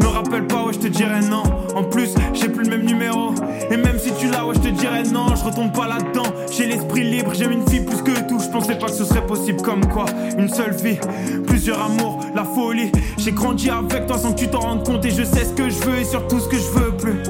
[0.01, 1.43] Me rappelle pas, ouais, je te dirais non.
[1.75, 3.33] En plus, j'ai plus le même numéro.
[3.69, 5.35] Et même si tu l'as, ouais, je te dirais non.
[5.35, 6.23] Je retombe pas là-dedans.
[6.51, 8.39] J'ai l'esprit libre, j'aime une fille plus que tout.
[8.39, 10.05] Je pensais pas que ce serait possible comme quoi.
[10.37, 10.97] Une seule vie,
[11.45, 12.91] plusieurs amours, la folie.
[13.17, 15.05] J'ai grandi avec toi sans que tu t'en rendes compte.
[15.05, 17.21] Et je sais ce que je veux et surtout ce que je veux plus.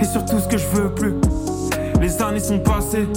[0.00, 1.14] Et surtout ce que je veux plus.
[2.00, 3.08] Les années sont passées.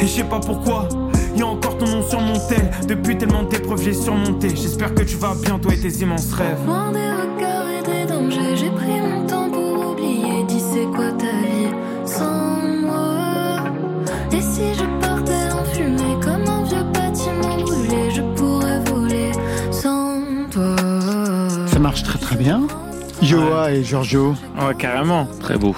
[0.00, 0.88] Et je sais pas pourquoi.
[1.36, 2.70] Y'a encore ton nom sur mon tel.
[2.86, 4.50] Depuis tellement d'épreuves, j'ai surmonté.
[4.50, 6.58] J'espère que tu vas bien, toi et tes immenses rêves.
[6.66, 10.44] Loin des regards et des dangers, j'ai pris mon temps pour oublier.
[10.46, 11.72] Dis c'est quoi ta vie
[12.04, 13.64] sans moi?
[14.32, 19.32] Et si je partais en fumée comme un vieux bâtiment brûlé, je pourrais voler
[19.70, 20.18] sans
[20.50, 20.76] toi.
[21.66, 22.62] Ça marche très très bien.
[23.22, 25.26] Yoa et Giorgio, Ouais, carrément.
[25.40, 25.74] Très beau.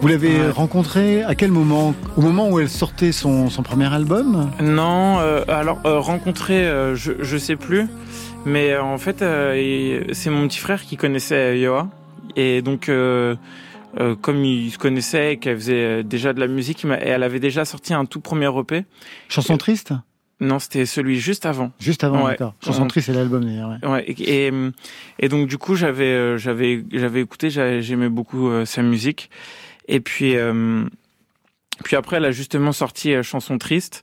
[0.00, 0.50] Vous l'avez Ouais.
[0.50, 1.94] rencontré à quel moment?
[2.16, 4.50] Au moment où elle sortait son, son premier album?
[4.60, 7.86] Non, euh, alors euh, rencontrer, euh, je, je sais plus,
[8.46, 11.88] mais euh, en fait, euh, c'est mon petit frère qui connaissait Yoa,
[12.36, 13.34] et donc euh,
[13.98, 17.40] euh, comme il se connaissait et qu'elle faisait déjà de la musique, et elle avait
[17.40, 18.84] déjà sorti un tout premier EP.
[19.28, 19.92] Chanson triste?
[20.40, 21.72] Non, c'était celui juste avant.
[21.80, 22.30] Juste avant, Ouais.
[22.32, 22.54] d'accord.
[22.64, 23.70] Chanson triste, c'est l'album d'ailleurs.
[23.82, 23.88] ouais.
[23.88, 24.52] Ouais, et,
[25.18, 29.30] et, donc du coup j'avais j'avais j'avais écouté, j'aimais beaucoup sa musique.
[29.88, 30.84] Et puis euh,
[31.84, 34.02] puis après elle a justement sorti euh, chanson triste.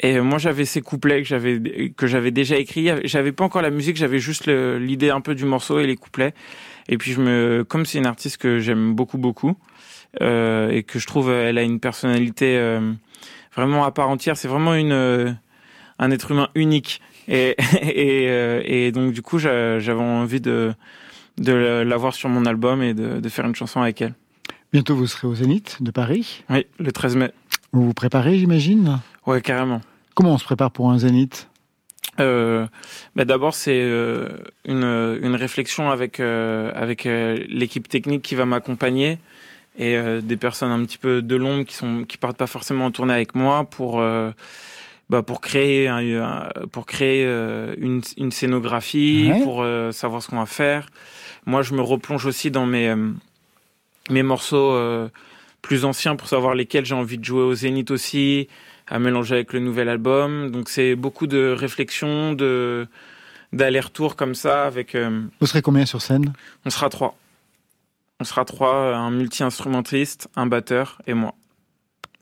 [0.00, 2.90] Et euh, moi j'avais ces couplets que j'avais que j'avais déjà écrits.
[3.04, 6.34] J'avais pas encore la musique, j'avais juste l'idée un peu du morceau et les couplets.
[6.88, 9.56] Et puis je me comme c'est une artiste que j'aime beaucoup beaucoup
[10.20, 12.92] euh, et que je trouve elle a une personnalité euh,
[13.54, 14.36] vraiment à part entière.
[14.36, 15.32] C'est vraiment une euh,
[15.98, 17.00] un être humain unique.
[17.28, 20.74] Et, et, et donc du coup, j'a- j'avais envie de,
[21.38, 21.52] de
[21.86, 24.14] l'avoir sur mon album et de, de faire une chanson avec elle.
[24.74, 26.42] Bientôt, vous serez au Zénith de Paris.
[26.50, 27.30] Oui, le 13 mai.
[27.70, 28.98] Vous vous préparez, j'imagine?
[29.24, 29.80] Ouais, carrément.
[30.16, 31.48] Comment on se prépare pour un Zénith?
[32.18, 32.66] Euh,
[33.14, 34.30] bah D'abord, c'est euh,
[34.64, 34.82] une,
[35.22, 39.18] une réflexion avec, euh, avec l'équipe technique qui va m'accompagner
[39.78, 42.90] et des personnes un petit peu de l'ombre qui sont qui partent pas forcément en
[42.90, 44.00] tournée avec moi pour
[45.10, 47.24] bah pour créer un, pour créer
[47.78, 49.42] une, une scénographie Ouais.
[49.42, 50.86] pour savoir ce qu'on va faire
[51.44, 52.94] moi je me replonge aussi dans mes
[54.10, 55.08] mes morceaux euh,
[55.62, 57.42] plus anciens pour savoir lesquels j'ai envie de jouer.
[57.42, 58.48] Au Zénith aussi
[58.86, 60.50] à mélanger avec le nouvel album.
[60.50, 62.86] Donc c'est beaucoup de réflexion de
[63.52, 66.32] d'aller-retour comme ça avec euh, Vous serez combien sur scène?
[66.64, 67.16] on sera trois.
[68.20, 71.34] On sera trois un multi-instrumentiste un batteur et moi.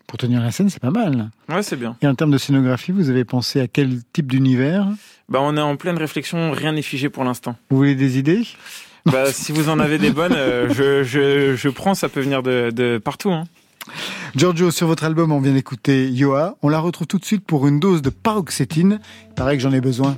[0.07, 1.31] Pour tenir la scène, c'est pas mal.
[1.49, 1.97] ouais c'est bien.
[2.03, 4.87] Et en termes de scénographie, vous avez pensé à quel type d'univers?
[5.31, 7.57] Bah, on est en pleine réflexion, rien n'est figé pour l'instant.
[7.71, 8.42] Vous voulez des idées?
[9.07, 12.99] Bah, si vous en avez des bonnes, euh, je, prends, ça peut venir de, de
[12.99, 13.31] partout.
[13.31, 13.45] Hein.
[14.37, 16.57] Giorgio, sur votre album, on vient d'écouter Yoa.
[16.62, 19.01] On la retrouve tout de suite pour une dose de paroxétine.
[19.29, 20.17] Il paraît que j'en ai besoin.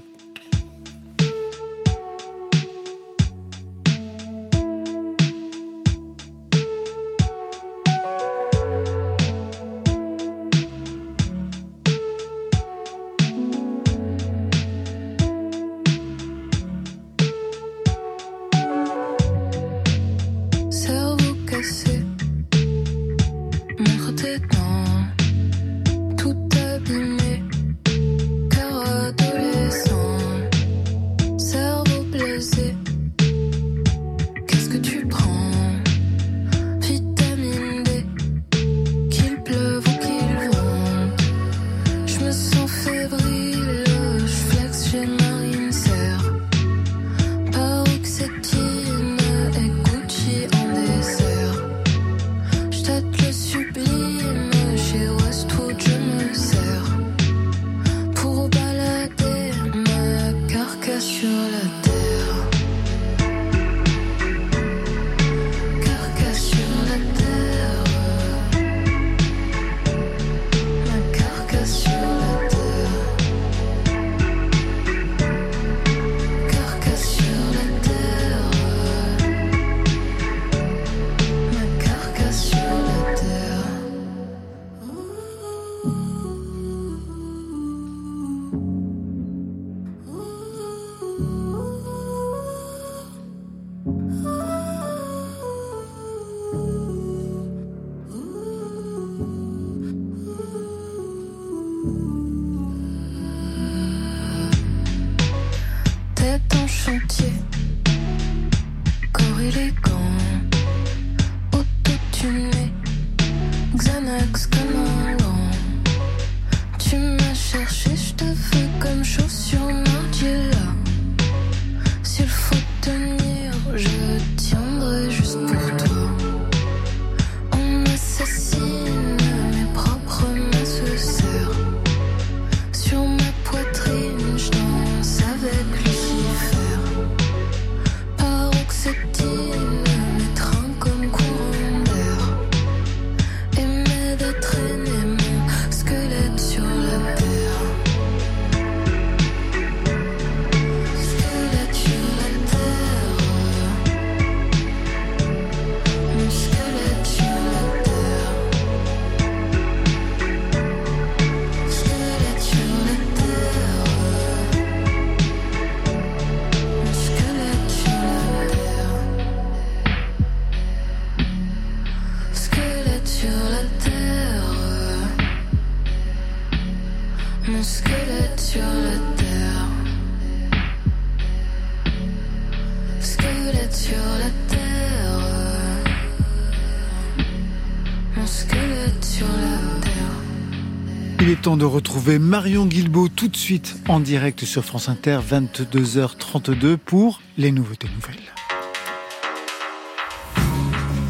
[191.55, 197.53] De retrouver Marion Guilbault tout de suite en direct sur France Inter, 22h32 pour les
[197.53, 198.17] nouveautés nouvelles.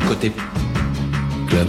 [0.06, 0.32] Côté
[1.48, 1.66] club.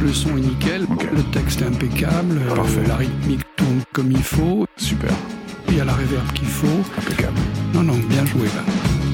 [0.00, 4.66] Le son est nickel, le texte est impeccable, euh, la rythmique tourne comme il faut.
[4.78, 5.12] Super.
[5.68, 6.80] Il y a la réverb qu'il faut.
[6.96, 7.36] Impeccable.
[7.74, 9.07] Non, non, bien joué là.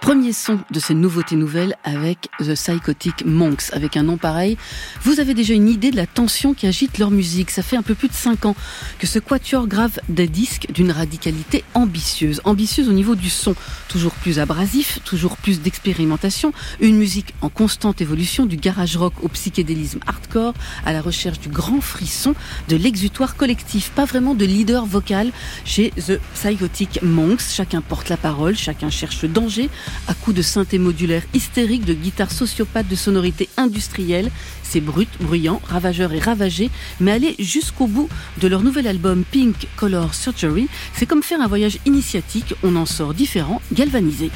[0.00, 4.56] Premier son de ces nouveautés nouvelles avec The Psychotic Monks, avec un nom pareil.
[5.02, 7.50] Vous avez déjà une idée de la tension qui agite leur musique.
[7.50, 8.56] Ça fait un peu plus de cinq ans
[8.98, 12.40] que ce quatuor grave des disques d'une radicalité ambitieuse.
[12.44, 13.54] Ambitieuse au niveau du son,
[13.88, 19.28] toujours plus abrasif, toujours plus d'expérimentation, une musique en constante évolution du garage rock au
[19.28, 20.54] psychédélisme hardcore,
[20.86, 22.34] à la recherche du grand frisson,
[22.68, 23.90] de l'exutoire collectif.
[23.90, 25.30] Pas vraiment de leader vocal
[25.66, 27.42] chez The Psychotic Monks.
[27.52, 29.68] Chacun porte la parole, chacun cherche danger
[30.08, 34.30] à coups de synthé modulaire hystérique, de guitare sociopathe, de sonorité industrielle.
[34.62, 38.08] C'est brut, bruyant, ravageur et ravagé, mais aller jusqu'au bout
[38.40, 42.86] de leur nouvel album Pink Color Surgery, c'est comme faire un voyage initiatique, on en
[42.86, 44.30] sort différent, galvanisé.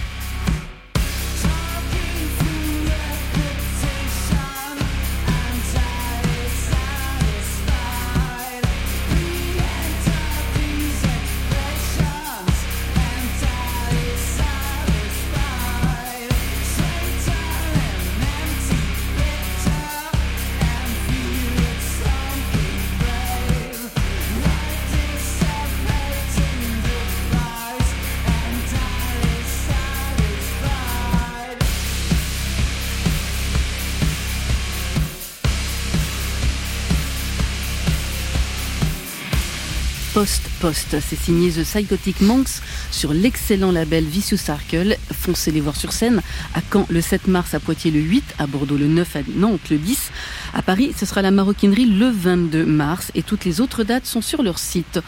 [40.72, 44.96] C'est signé The Psychotic Monks sur l'excellent label Vicious Circle.
[45.12, 46.22] Foncez les voir sur scène
[46.54, 49.68] à Caen le 7 mars, à Poitiers le 8, à Bordeaux le 9, à Nantes
[49.70, 50.10] le 10.
[50.56, 54.20] À Paris, ce sera la maroquinerie le 22 mars et toutes les autres dates sont
[54.20, 55.00] sur leur site.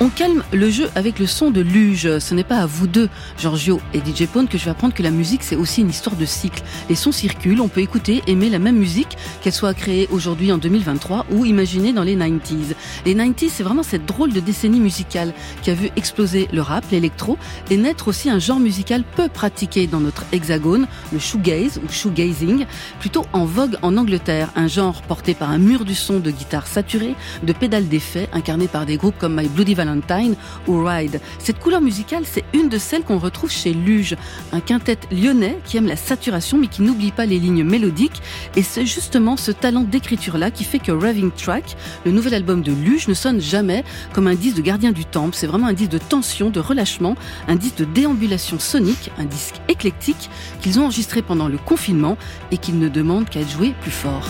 [0.00, 2.18] On calme le jeu avec le son de luge.
[2.20, 5.02] Ce n'est pas à vous deux, Giorgio et DJ Pone, que je vais apprendre que
[5.02, 6.62] la musique c'est aussi une histoire de cycle.
[6.88, 10.56] Les sons circulent, on peut écouter, aimer la même musique, qu'elle soit créée aujourd'hui en
[10.56, 12.74] 2023 ou imaginée dans les 90s.
[13.04, 16.82] Les 90s, c'est vraiment cette drôle de décennie musicale qui a vu exploser le rap,
[16.90, 17.36] l'électro
[17.68, 22.64] et naître aussi un genre musical peu pratiqué dans notre hexagone, le shoegaze ou shoegazing,
[23.00, 26.66] plutôt en vogue en Angleterre, un genre porté par un mur du son de guitare
[26.66, 30.34] saturée, de pédales d'effet, incarné par des groupes comme My Bloody Valentine
[30.66, 31.20] ou Ride.
[31.38, 34.16] Cette couleur musicale, c'est une de celles qu'on retrouve chez Luge,
[34.52, 38.22] un quintet lyonnais qui aime la saturation mais qui n'oublie pas les lignes mélodiques.
[38.56, 42.72] Et c'est justement ce talent d'écriture-là qui fait que Raving Track, le nouvel album de
[42.72, 45.34] Luge, ne sonne jamais comme un disque de gardien du temple.
[45.34, 47.16] C'est vraiment un disque de tension, de relâchement,
[47.48, 50.30] un disque de déambulation sonique, un disque éclectique
[50.60, 52.16] qu'ils ont enregistré pendant le confinement
[52.50, 54.28] et qu'ils ne demandent qu'à joué plus fort.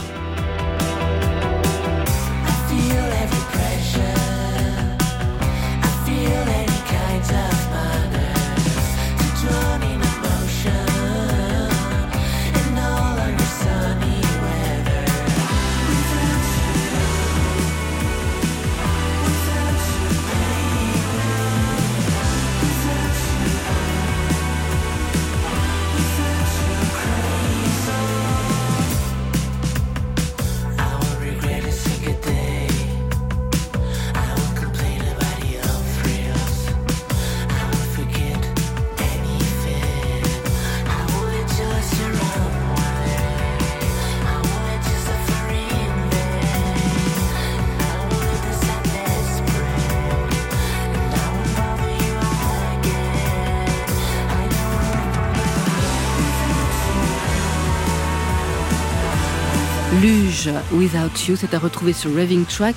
[60.75, 62.75] Without You, c'est à retrouver sur Raving Track.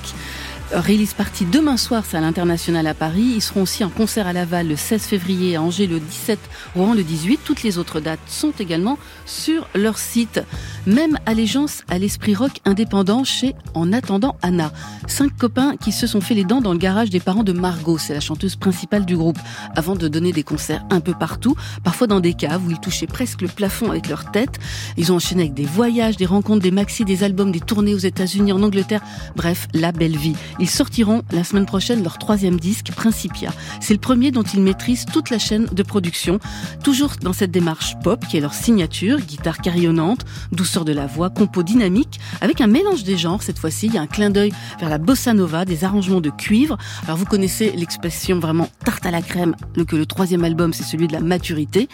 [0.72, 3.32] Release party demain soir, c'est à l'international à Paris.
[3.36, 6.38] Ils seront aussi en concert à Laval le 16 février, à Angers le 17,
[6.76, 7.40] Rouen le 18.
[7.44, 10.40] Toutes les autres dates sont également sur leur site.
[10.88, 14.72] Même allégeance à l'esprit rock indépendant chez En attendant Anna.
[15.06, 17.98] Cinq copains qui se sont fait les dents dans le garage des parents de Margot,
[17.98, 19.38] c'est la chanteuse principale du groupe,
[19.76, 23.06] avant de donner des concerts un peu partout, parfois dans des caves où ils touchaient
[23.06, 24.58] presque le plafond avec leur tête.
[24.96, 27.98] Ils ont enchaîné avec des voyages, des rencontres, des maxis, des albums, des tournées aux
[27.98, 29.02] États-Unis, en Angleterre.
[29.36, 30.36] Bref, la belle vie.
[30.58, 33.52] Ils sortiront la semaine prochaine leur troisième disque, Principia.
[33.82, 36.38] C'est le premier dont ils maîtrisent toute la chaîne de production,
[36.82, 41.30] toujours dans cette démarche pop qui est leur signature, guitare carillonnante, douceur de la voix,
[41.30, 43.86] compo dynamique, avec un mélange des genres cette fois-ci.
[43.86, 46.78] Il y a un clin d'œil vers la bossa nova, des arrangements de cuivre.
[47.04, 49.54] Alors vous connaissez l'expression vraiment tarte à la crème,
[49.86, 51.88] que le troisième album c'est celui de la maturité.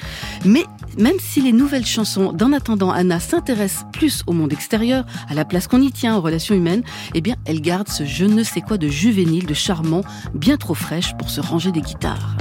[0.44, 0.64] Mais
[0.98, 5.44] même si les nouvelles chansons d'En attendant Anna s'intéressent plus au monde extérieur, à la
[5.44, 6.82] place qu'on y tient, aux relations humaines,
[7.14, 10.02] eh bien elles gardent ce je ne sais quoi de juvénile, de charmant,
[10.34, 12.36] bien trop fraîche pour se ranger des guitares.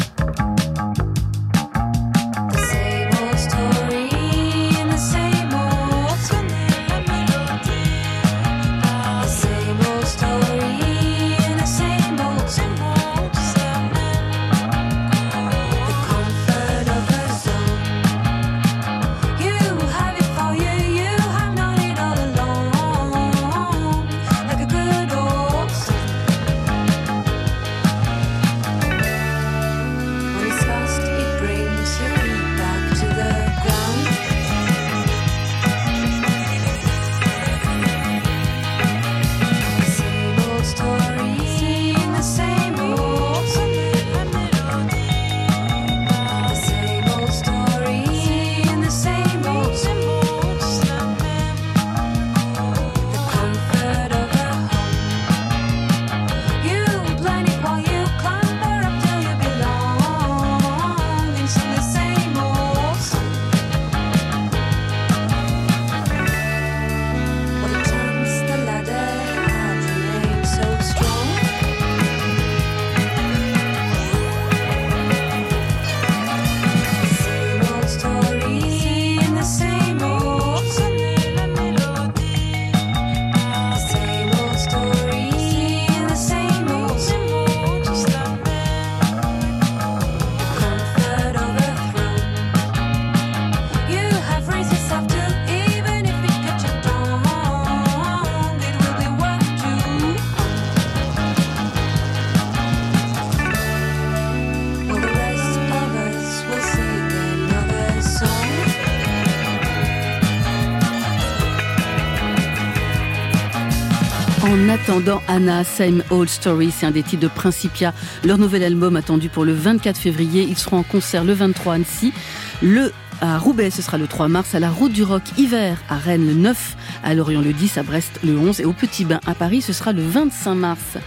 [114.93, 117.95] En attendant Anna, Same Old Story, c'est un des titres de Principia.
[118.23, 120.43] Leur nouvel album attendu pour le 24 février.
[120.47, 122.13] Ils seront en concert le 23 à Annecy.
[122.61, 125.97] Le à Roubaix, ce sera le 3 mars, à la Route du Rock hiver à
[125.97, 129.19] Rennes le 9, à Lorient le 10, à Brest le 11 et au Petit Bain
[129.25, 130.97] à Paris, ce sera le 25 mars.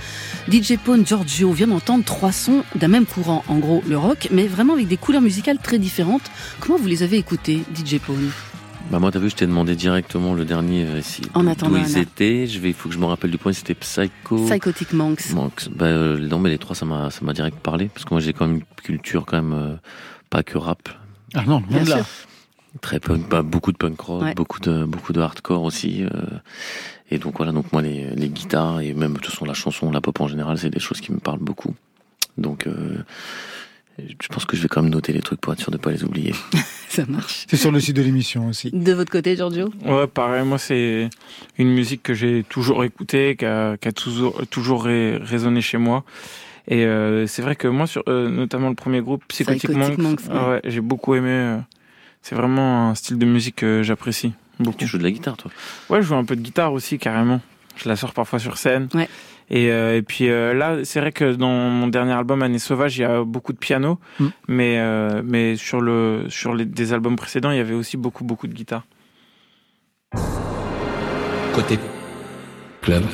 [0.51, 4.49] DJ Pone Giorgio vient d'entendre trois sons d'un même courant, en gros le rock, mais
[4.49, 6.29] vraiment avec des couleurs musicales très différentes.
[6.59, 8.33] Comment vous les avez écoutés, DJ Pone?
[8.91, 11.23] Bah moi, t'as vu, je t'ai demandé directement le dernier euh, ici.
[11.35, 11.75] En attendant.
[11.75, 12.47] Où ils étaient.
[12.47, 13.53] Je vais, il faut que je me rappelle du point.
[13.53, 14.45] C'était Psycho.
[14.47, 15.31] Psychotic Monks.
[15.33, 15.69] Monks.
[15.71, 17.87] Bah, euh, non, mais les trois, ça m'a, ça m'a direct parlé.
[17.93, 19.75] Parce que moi, j'ai quand même une culture, quand même, euh,
[20.31, 20.89] pas que rap.
[21.35, 21.97] Ah non, Bien là.
[21.97, 22.07] sûr.
[22.83, 24.35] Très punk, bah, beaucoup de punk rock, Ouais.
[24.35, 26.05] beaucoup de, beaucoup de hardcore aussi.
[26.05, 26.09] euh,
[27.11, 29.91] et donc voilà, donc moi, les, les guitares et même, de toute façon, la chanson,
[29.91, 31.75] la pop en général, c'est des choses qui me parlent beaucoup.
[32.37, 32.99] Donc, euh,
[33.99, 35.91] je pense que je vais quand même noter les trucs pour être sûr de pas
[35.91, 36.33] les oublier.
[36.89, 37.45] Ça marche.
[37.49, 38.71] C'est sur le site de l'émission aussi.
[38.73, 41.09] De votre côté, Giorgio Ouais, pareil, moi c'est
[41.59, 45.79] une musique que j'ai toujours écoutée, qui a, qui a toujours, toujours ré- résonné chez
[45.79, 46.05] moi.
[46.69, 50.21] Et euh, c'est vrai que moi, sur euh, notamment le premier groupe, Psychotic, Psychotic Monks,
[50.21, 50.49] Monks, ouais.
[50.55, 51.29] ouais, j'ai beaucoup aimé.
[51.31, 51.59] euh,
[52.23, 54.79] c'est vraiment un style de musique que j'apprécie beaucoup.
[54.79, 55.51] Tu joues de la guitare, toi?
[55.91, 57.41] Ouais, je joue un peu de guitare aussi, carrément.
[57.77, 58.89] Je la sors parfois sur scène.
[58.95, 59.09] Ouais.
[59.51, 62.99] Et, euh, et puis euh, là, c'est vrai que dans mon dernier album, Année Sauvage,
[62.99, 63.99] il y a beaucoup de piano.
[64.19, 64.27] Mm.
[64.49, 68.25] Mais, euh, mais sur, le, sur les, des albums précédents, il y avait aussi beaucoup,
[68.25, 68.87] beaucoup de guitare.
[71.55, 71.79] Côté
[72.83, 73.05] club.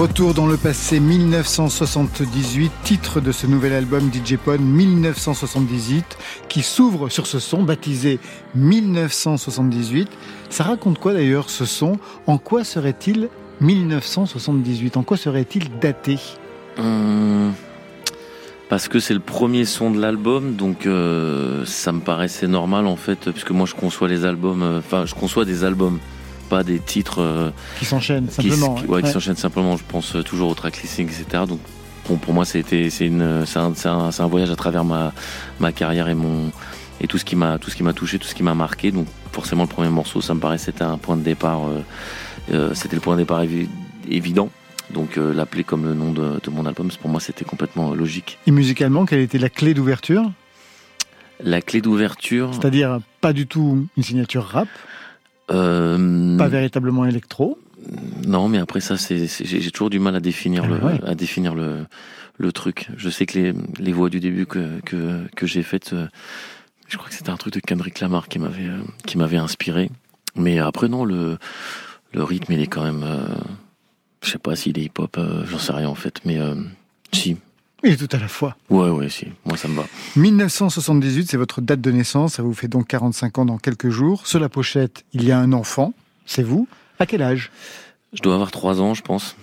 [0.00, 6.16] Retour dans le passé 1978, titre de ce nouvel album DJ Pone 1978,
[6.48, 8.18] qui s'ouvre sur ce son baptisé
[8.54, 10.08] 1978.
[10.48, 11.98] Ça raconte quoi d'ailleurs ce son?
[12.26, 13.28] En quoi serait-il
[13.60, 16.18] 1978 En quoi serait-il daté?
[16.78, 17.52] Hum,
[18.70, 22.96] Parce que c'est le premier son de l'album, donc euh, ça me paraissait normal en
[22.96, 25.98] fait, puisque moi je conçois les albums, euh, enfin je conçois des albums,
[26.50, 28.74] pas des titres euh, Qui s'enchaîne qui, simplement.
[28.74, 28.96] qui- ouais.
[28.96, 29.76] ouais, qui s'enchaînent simplement.
[29.78, 31.44] Je pense euh, toujours au track listing, etc.
[31.48, 31.60] Donc
[32.08, 35.12] bon, pour moi c'était c'est une c'est un, c'est un, voyage à travers ma
[35.60, 36.50] ma carrière et mon
[37.00, 38.90] et tout ce qui m'a tout ce qui m'a touché, tout ce qui m'a marqué.
[38.90, 41.60] Donc forcément le premier morceau, ça me paraissait c'était un point de départ,
[42.74, 43.42] c'était le point de départ
[44.08, 44.50] évident.
[44.92, 48.38] Donc l'appeler comme le nom de, de mon album, pour moi c'était complètement logique.
[48.46, 50.30] Et musicalement, quelle était la clé d'ouverture?
[51.42, 52.50] La clé d'ouverture.
[52.52, 54.68] C'est-à-dire pas du tout une signature rap,
[55.50, 57.58] pas véritablement électro.
[58.26, 61.86] Non, mais après ça, c'est, j'ai toujours du mal à définir le, à définir le,
[62.38, 62.88] le truc.
[62.96, 66.06] Je sais que les, les voix du début que, que, que j'ai faites, euh,
[66.88, 69.90] je crois que c'était un truc de Kendrick Lamar qui m'avait, euh, qui m'avait inspiré.
[70.36, 71.38] Mais après, non, le,
[72.12, 73.26] le rythme, il est quand même, euh,
[74.22, 75.18] je sais pas s'il est hip-hop,
[75.50, 76.38] j'en sais rien en fait, mais
[77.12, 77.36] si.
[77.82, 78.56] Il est tout à la fois.
[78.68, 79.26] Ouais, ouais, si.
[79.44, 79.84] Moi, ça me va.
[80.16, 82.34] 1978, c'est votre date de naissance.
[82.34, 84.26] Ça vous fait donc 45 ans dans quelques jours.
[84.26, 85.94] Sur la pochette, il y a un enfant.
[86.26, 86.68] C'est vous.
[86.98, 87.50] À quel âge?
[88.12, 89.36] Je dois avoir 3 ans, je pense.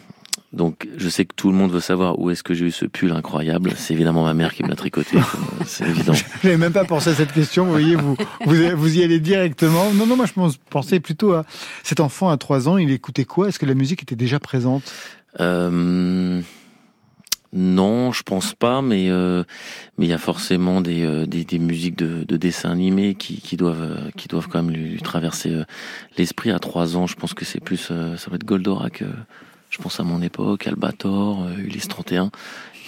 [0.54, 2.86] Donc, je sais que tout le monde veut savoir où est-ce que j'ai eu ce
[2.86, 3.74] pull incroyable.
[3.76, 5.18] C'est évidemment ma mère qui me l'a tricoté.
[5.66, 6.14] C'est évident.
[6.42, 7.66] Je n'avais même pas pensé à cette question.
[7.66, 8.16] Vous voyez, vous,
[8.46, 9.92] vous, y allez directement.
[9.94, 11.46] Non, non, moi, je pensais plutôt à
[11.84, 12.78] cet enfant à 3 ans.
[12.78, 13.50] Il écoutait quoi?
[13.50, 14.84] Est-ce que la musique était déjà présente?
[15.40, 16.42] Euh...
[17.60, 19.44] Non, je pense pas, mais euh,
[19.98, 23.42] mais il y a forcément des, euh, des, des musiques de, de dessins animés qui,
[23.42, 25.64] qui doivent euh, qui doivent quand même lui, traverser
[26.20, 26.52] l'esprit.
[26.52, 29.04] À trois ans, je pense que c'est plus ça va être Goldorak.
[29.72, 32.30] je pense à mon époque, Albator, Ulysse 31.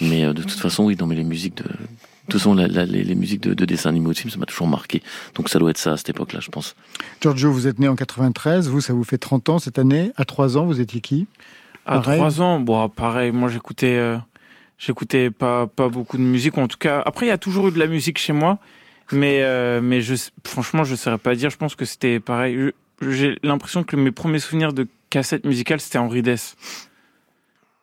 [0.02, 3.02] Mais de toute façon, oui, non, mais les musiques de de toute façon, la, les,
[3.02, 5.02] les, musiques de, de dessins animés ça m'a toujours marqué.
[5.34, 6.76] Donc ça doit être ça à cette époque-là, je pense.
[7.20, 10.12] Giorgio, vous êtes né en 93, vous, ça vous fait 30 ans cette année.
[10.14, 11.26] À 3 ans, vous étiez qui?
[11.86, 13.98] À 3 ans, bon, pareil, moi j'écoutais
[14.80, 17.02] J'écoutais pas pas beaucoup de musique, en tout cas.
[17.04, 18.58] Après, il y a toujours eu de la musique chez moi,
[19.12, 20.14] mais euh, mais je
[20.44, 21.50] franchement, je saurais pas dire.
[21.50, 22.72] Je pense que c'était pareil.
[23.06, 26.56] J'ai l'impression que mes premiers souvenirs de cassettes musicales, c'était Henri Dess.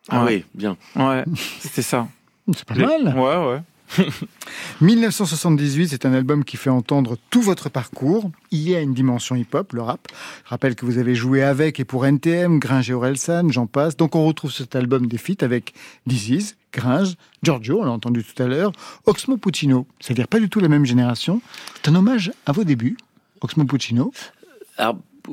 [0.08, 0.76] Ah oui, bien.
[0.96, 1.24] Ouais,
[1.60, 2.08] c'était ça.
[2.52, 3.14] C'est pas mal.
[3.16, 3.60] Ouais, ouais.
[4.80, 8.30] 1978, c'est un album qui fait entendre tout votre parcours.
[8.50, 10.08] Il y a une dimension hip-hop, le rap.
[10.44, 13.96] Je rappelle que vous avez joué avec et pour NTM, Gringe et Orelsan, j'en passe.
[13.96, 15.74] Donc on retrouve cet album des feats avec
[16.06, 18.72] Disease, Gringe, Giorgio, on l'a entendu tout à l'heure,
[19.06, 21.40] Oxmo Puccino, c'est-à-dire pas du tout la même génération.
[21.76, 22.96] C'est un hommage à vos débuts,
[23.40, 24.12] Oxmo Puccino.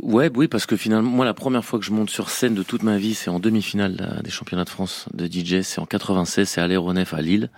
[0.02, 2.64] Ouais, oui, parce que finalement, moi, la première fois que je monte sur scène de
[2.64, 5.62] toute ma vie, c'est en demi-finale des championnats de France de DJ.
[5.62, 7.50] C'est en 96, c'est à l'Aéronef à Lille.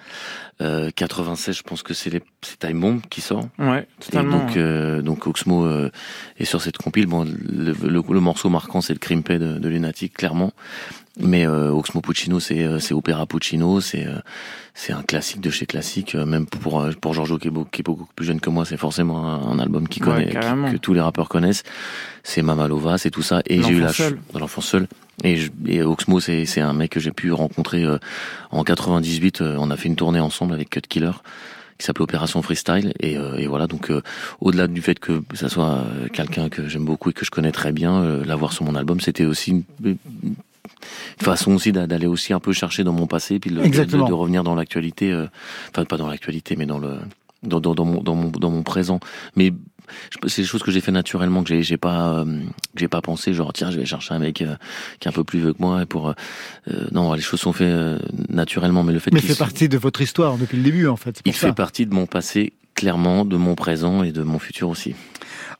[0.62, 3.48] Euh, 96, je pense que c'est les, c'est Time Bomb qui sort.
[3.60, 4.40] Ouais, totalement.
[4.40, 5.92] donc, euh, donc Oxmo euh,
[6.40, 7.06] est sur cette compile.
[7.06, 10.54] Bon, le, le, morceau marquant, c'est le Crimpé de, de Lunatic, clairement.
[11.20, 14.20] Mais euh, Oxmo Puccino, c'est euh, c'est Opéra Puccino, c'est euh,
[14.76, 16.14] c'est un classique de chez classique.
[16.16, 18.78] Même pour pour Giorgio qui est, beaucoup, qui est beaucoup plus jeune que moi, c'est
[18.78, 21.64] forcément un, album qu'il connaît, que tous les rappeurs connaissent.
[22.24, 23.42] C'est Mamalova, c'est tout ça.
[23.48, 24.88] Et j'ai eu la chance dans l'enfant seul.
[25.24, 27.84] Et, je, et Oxmo, c'est c'est un mec que j'ai pu rencontrer
[28.52, 29.42] en 98.
[29.42, 31.12] on a fait une tournée ensemble avec Cut Killer
[31.80, 33.92] qui s'appelait Opération Freestyle et, et voilà donc
[34.42, 37.72] au-delà du fait que ça soit quelqu'un que j'aime beaucoup et que je connais très
[37.72, 39.98] bien l'avoir sur mon album c'était aussi une,
[41.22, 44.56] façon aussi d'aller aussi un peu chercher dans mon passé, puis de, de, revenir dans
[44.56, 45.28] l'actualité, euh,
[45.72, 46.98] enfin pas dans l'actualité, mais dans le
[47.44, 49.00] dans, dans, dans, mon, dans, mon, dans mon présent.
[49.36, 49.54] Mais
[50.26, 52.42] c'est des choses que j'ai fait naturellement, que j'ai, pas, euh,
[52.76, 54.56] j'ai pas pensé, genre tiens, je vais chercher un mec euh,
[55.00, 56.14] qui est un peu plus vieux que moi et pour.
[56.92, 59.12] non, les choses sont faites naturellement, mais le fait.
[59.14, 61.22] Mais fait partie de votre histoire depuis le début, en fait.
[61.26, 64.96] Il fait partie de mon passé, clairement, de mon présent et de mon futur aussi.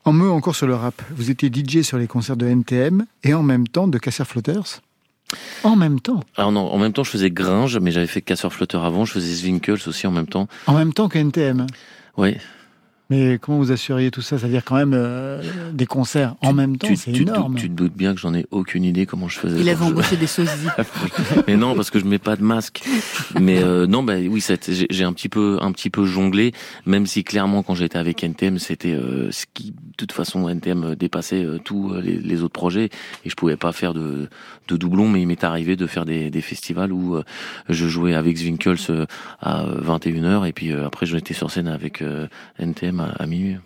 [0.04, 3.34] En me encore sur le rap, vous étiez DJ sur les concerts de NTM et
[3.34, 4.80] en même temps de Casser Flotters
[5.64, 8.52] en même temps Alors non, en même temps, je faisais Gringe, mais j'avais fait Casseur
[8.52, 10.48] Flotteur avant, je faisais Zwinkels aussi en même temps.
[10.66, 11.66] En même temps que NTM
[12.16, 12.36] Oui.
[13.10, 14.38] Mais comment vous assuriez tout ça?
[14.38, 15.42] C'est-à-dire quand même euh,
[15.72, 17.54] des concerts en même temps, c'est énorme.
[17.54, 19.58] Tu, te doutes bien que j'en ai aucune idée comment je faisais.
[19.58, 20.50] Il avait embauché des sosies.
[21.46, 22.82] mais non, parce que je mets pas de masque.
[23.40, 24.44] Mais euh, non, bah oui,
[24.90, 26.52] j'ai un petit peu, un petit peu jonglé,
[26.84, 30.94] même si clairement quand j'étais avec NTM, c'était euh, ce qui, de toute façon, NTM
[30.94, 32.90] dépassait tous les, autres projets
[33.24, 34.28] et je pouvais pas faire de,
[34.68, 35.08] de doublons.
[35.08, 37.18] Mais il m'est arrivé de faire des, des festivals où
[37.70, 39.06] je jouais avec Zwinkels
[39.40, 42.04] à 21h et puis après j'étais sur scène avec
[42.58, 43.56] NTM à, minuit.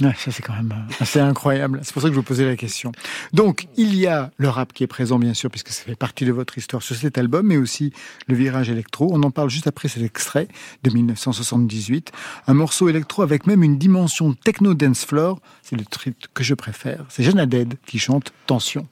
[0.00, 1.80] ça c'est quand même assez incroyable.
[1.82, 2.92] C'est pour ça que je vous posais la question.
[3.32, 6.24] Donc, il y a le rap qui est présent, bien sûr, puisque ça fait partie
[6.24, 7.92] de votre histoire sur cet album, mais aussi
[8.26, 9.08] le virage électro.
[9.12, 10.48] On en parle juste après cet extrait
[10.82, 12.12] de 1978.
[12.46, 15.40] Un morceau électro avec même une dimension techno dance floor.
[15.62, 17.04] C'est le truc que je préfère.
[17.08, 18.86] C'est Jeanne Dead qui chante Tension.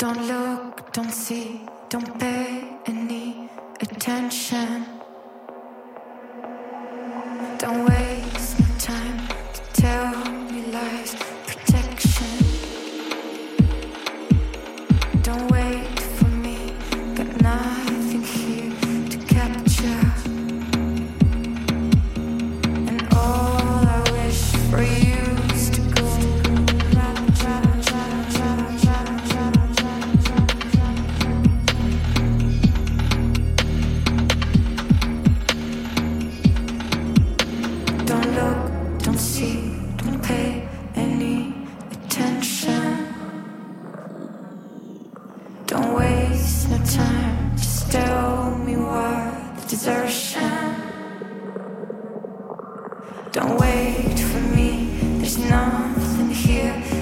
[0.00, 3.34] Don't look, don't see, don't pay any
[3.82, 4.99] attention.
[7.60, 8.09] Don't waste
[49.80, 50.74] desertion.
[53.32, 56.99] Don't wait for me, there's nothing here.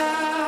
[0.00, 0.39] now.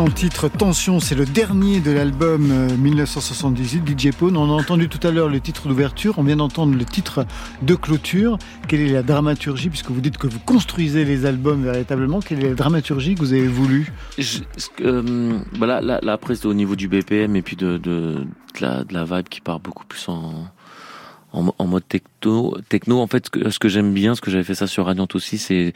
[0.00, 2.42] Excellent titre, Tension, c'est le dernier de l'album
[2.78, 4.36] 1978, euh, DJ Pone.
[4.36, 7.26] On a entendu tout à l'heure le titre d'ouverture, on vient d'entendre le titre
[7.60, 8.38] de clôture.
[8.66, 12.48] Quelle est la dramaturgie, puisque vous dites que vous construisez les albums véritablement, quelle est
[12.48, 13.92] la dramaturgie que vous avez voulu
[14.80, 15.80] euh, bah
[16.44, 17.80] au niveau du BPM et puis de,
[18.60, 20.46] la, de la vibe qui part beaucoup plus en
[21.32, 22.56] en, mode techno.
[22.68, 25.08] Techno, en fait, ce que, que j'aime bien, ce que j'avais fait ça sur Radiant
[25.14, 25.72] aussi, c'est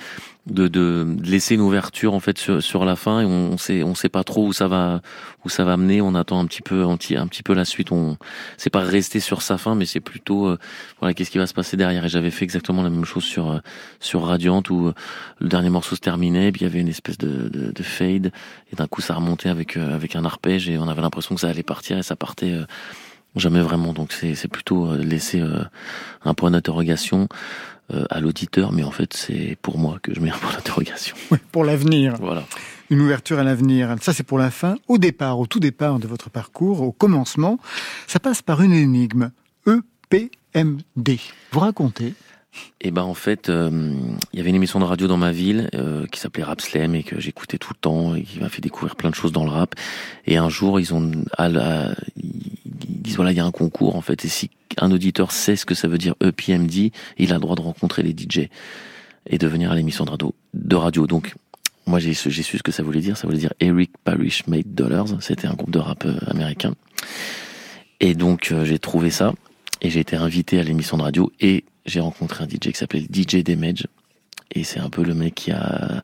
[0.47, 3.95] de, de, laisser une ouverture en fait sur, sur la fin et on, sait on
[3.95, 5.01] sait pas trop où ça va
[5.45, 6.03] où ça va mener.
[6.03, 7.93] On attend un petit peu un petit, peu la suite.
[7.93, 8.19] On
[8.59, 10.59] c'est pas rester sur sa fin, mais c'est plutôt euh,
[11.01, 12.05] voilà qu'est-ce qui va se passer derrière.
[12.05, 13.59] Et j'avais fait exactement la même chose sur euh,
[14.01, 14.95] sur Radiant où euh,
[15.39, 18.31] le dernier morceau se terminait, puis il y avait une espèce de, de, de fade
[18.73, 21.49] et d'un coup ça remontait avec avec un arpège et on avait l'impression que ça
[21.49, 22.55] allait partir et ça partait
[23.37, 23.93] Jamais vraiment.
[23.93, 25.64] Donc c'est plutôt euh, laisser euh,
[26.24, 27.28] un point d'interrogation
[27.93, 31.16] euh, à l'auditeur, mais en fait c'est pour moi que je mets un point d'interrogation.
[31.30, 32.14] Oui, pour l'avenir.
[32.20, 32.45] Voilà.
[32.91, 33.97] Une ouverture à l'avenir.
[34.01, 34.76] Ça c'est pour la fin.
[34.87, 37.59] Au départ, au tout départ de votre parcours, au commencement,
[38.07, 39.30] ça passe par une énigme.
[39.66, 41.18] EPMD.
[41.53, 42.14] Vous racontez
[42.80, 45.68] et ben en fait, il y avait une émission de radio dans ma ville
[46.12, 48.95] qui s'appelait Rap Slam et que j'écoutais tout le temps et qui m'a fait découvrir
[48.95, 49.74] plein de choses dans le rap.
[50.24, 51.49] Et un jour, ils ont à
[52.16, 52.55] ils
[53.05, 55.65] disent voilà, il y a un concours en fait, et si un auditeur sait ce
[55.65, 58.49] que ça veut dire EPMD, il a le droit de rencontrer les DJ
[59.27, 61.07] et de venir à l'émission de radio.
[61.07, 61.35] Donc,
[61.87, 63.17] moi j'ai su ce que ça voulait dire.
[63.17, 65.21] Ça voulait dire Eric Parrish Made Dollars.
[65.21, 66.75] C'était un groupe de rap euh, américain.
[68.01, 69.33] Et donc euh, j'ai trouvé ça.
[69.81, 73.03] et j'ai été invité à l'émission de radio et j'ai rencontré un DJ qui s'appelait
[73.03, 73.87] DJ Damage.
[74.55, 76.03] Et c'est un peu le mec qui a,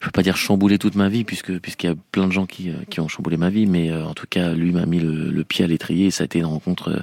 [0.00, 2.46] je peux pas dire chamboulé toute ma vie, puisque puisqu'il y a plein de gens
[2.46, 4.98] qui, euh, qui ont chamboulé ma vie, mais euh, en tout cas, lui m'a mis
[4.98, 7.00] le, le pied à l'étrier et ça a été une rencontre euh,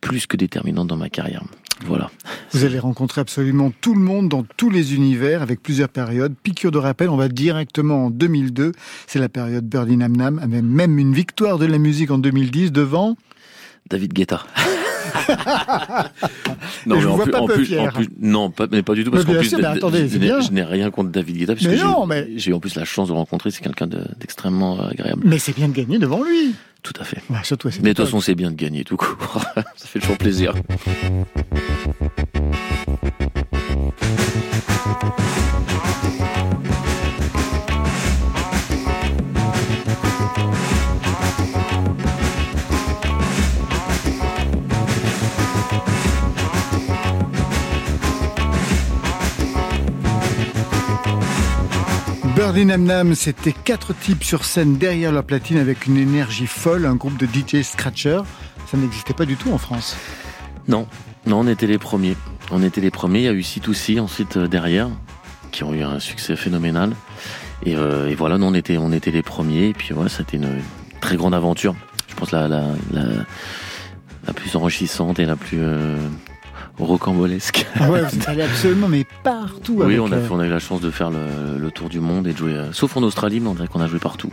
[0.00, 1.44] plus que déterminante dans ma carrière.
[1.86, 2.10] Voilà.
[2.52, 6.34] Vous avez rencontré absolument tout le monde dans tous les univers avec plusieurs périodes.
[6.42, 8.72] Piqûre de rappel, on va directement en 2002.
[9.06, 12.72] C'est la période Birdie Nam Nam, avec même une victoire de la musique en 2010
[12.72, 13.16] devant
[13.90, 14.44] David Guetta.
[16.96, 17.82] Et je vous en vois plus, pas en plus, fier.
[17.82, 20.08] en plus- non, pas, mais pas du tout, parce Mais qu'en plus, sûr, mais attendez,
[20.08, 22.84] je n'ai- je rien contre David Guetta, Mais j'ai- non, mais- eu en plus la
[22.84, 25.22] chance de rencontrer, c'est quelqu'un de- d'extrêmement euh, agréable.
[25.24, 26.54] Mais c'est bien de gagner devant lui.
[26.82, 27.22] Tout à fait.
[27.30, 29.42] Ouais, surtout à Mais de toute façon, c'est bien de gagner tout court.
[29.76, 30.52] Ça fait toujours plaisir.
[52.44, 56.84] Birdie Nam Nam, c'était quatre types sur scène derrière leur platine avec une énergie folle,
[56.84, 58.20] un groupe de DJ Scratcher.
[58.70, 59.96] Ça n'existait pas du tout en France.
[60.68, 60.86] Non,
[61.24, 62.18] non, on était les premiers.
[62.50, 63.20] On était les premiers.
[63.20, 64.90] Il y a eu C2C ensuite euh, derrière,
[65.52, 66.92] qui ont eu un succès phénoménal.
[67.64, 69.68] Et, euh, et voilà, nous on était, on était les premiers.
[69.68, 70.60] Et puis voilà, c'était une
[71.00, 71.74] très grande aventure.
[72.08, 73.04] Je pense la, la, la,
[74.26, 75.96] la plus enrichissante et la plus euh,
[76.78, 77.66] rocambolesque.
[77.78, 79.74] Ah ouais, vous êtes allé absolument, mais partout.
[79.78, 81.70] Oui, avec, on a, euh, fait- on a eu la chance de faire le, le
[81.70, 83.86] tour du monde et de jouer, euh, sauf en Australie, mais on dirait qu'on a
[83.86, 84.30] joué partout.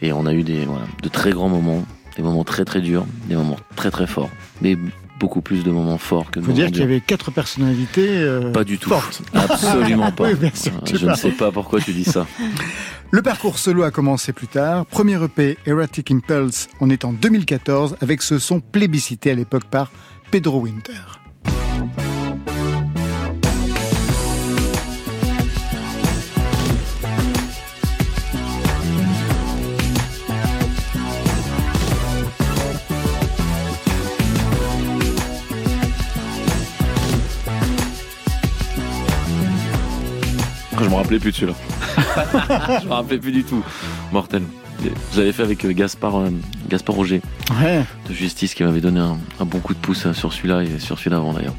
[0.00, 1.84] Et on a eu des, voilà, de très grands moments,
[2.16, 4.30] des moments très très durs, des moments très très forts,
[4.60, 4.76] mais
[5.18, 8.08] beaucoup plus de moments forts que moments dire qu'il y avait quatre personnalités.
[8.08, 8.88] euh, Pas du tout.
[8.90, 9.22] fortes.
[9.34, 10.24] Absolument pas.
[10.28, 12.26] Oui, bien sûr, Euh, Je ne sais pas pourquoi tu dis ça.
[13.12, 14.86] Le parcours solo a commencé plus tard.
[14.86, 19.92] Premier EP, Erratic Impulse, on est en 2014 avec ce son plébiscité à l'époque par
[20.30, 20.92] Pedro Winter.
[40.82, 41.54] Je me rappelais plus de celui-là.
[42.82, 43.62] je me rappelais plus du tout.
[44.12, 44.42] Mortel.
[45.12, 46.30] Je l'avais fait avec euh, Gaspard, euh,
[46.68, 47.20] Gaspard Roger
[47.60, 47.84] Ouais.
[48.08, 50.80] de Justice qui m'avait donné un, un bon coup de pouce euh, sur celui-là et
[50.80, 51.54] sur celui d'avant d'ailleurs.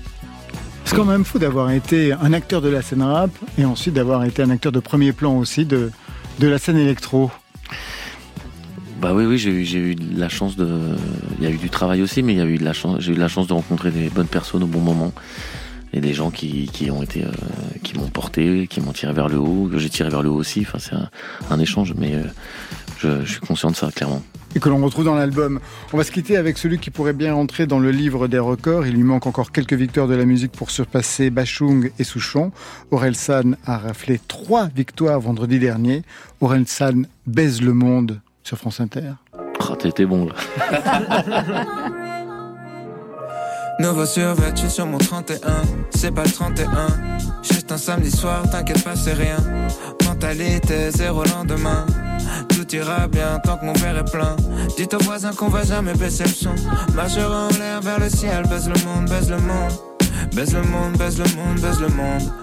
[0.83, 4.25] C'est quand même fou d'avoir été un acteur de la scène rap et ensuite d'avoir
[4.25, 5.89] été un acteur de premier plan aussi de,
[6.39, 7.31] de la scène électro.
[9.01, 10.67] Bah oui, oui, j'ai eu, j'ai eu de la chance de.
[11.39, 12.97] Il y a eu du travail aussi, mais il y a eu de la chance.
[12.99, 15.13] J'ai eu de la chance de rencontrer des bonnes personnes au bon moment
[15.93, 17.29] et des gens qui, qui ont été, euh,
[17.83, 20.35] qui m'ont porté, qui m'ont tiré vers le haut, que j'ai tiré vers le haut
[20.37, 20.61] aussi.
[20.67, 21.09] Enfin, c'est un,
[21.51, 22.23] un échange, mais euh,
[22.97, 24.23] je, je suis conscient de ça clairement.
[24.55, 25.59] et que l'on retrouve dans l'album.
[25.93, 28.87] On va se quitter avec celui qui pourrait bien entrer dans le livre des records.
[28.87, 32.51] Il lui manque encore quelques victoires de la musique pour surpasser Bachung et Souchon.
[32.89, 36.01] Aurel San a raflé trois victoires vendredi dernier.
[36.41, 39.11] Aurel San baise le monde sur France Inter.
[39.59, 41.89] Ah, t'étais bon là.
[43.79, 45.37] Nouveau survêtu sur mon 31,
[45.95, 46.67] c'est pas le 31.
[47.41, 49.37] Juste un samedi soir, t'inquiète pas, c'est rien.
[50.05, 51.85] Mentalité zéro lendemain.
[52.49, 54.35] Tout ira bien tant que mon verre est plein.
[54.77, 56.55] Dites aux voisins qu'on va jamais baisser le son.
[56.95, 59.73] Marchera en l'air vers le ciel, baise le monde, baise le monde.
[60.33, 62.42] Baise le monde, baise le monde, baise le monde.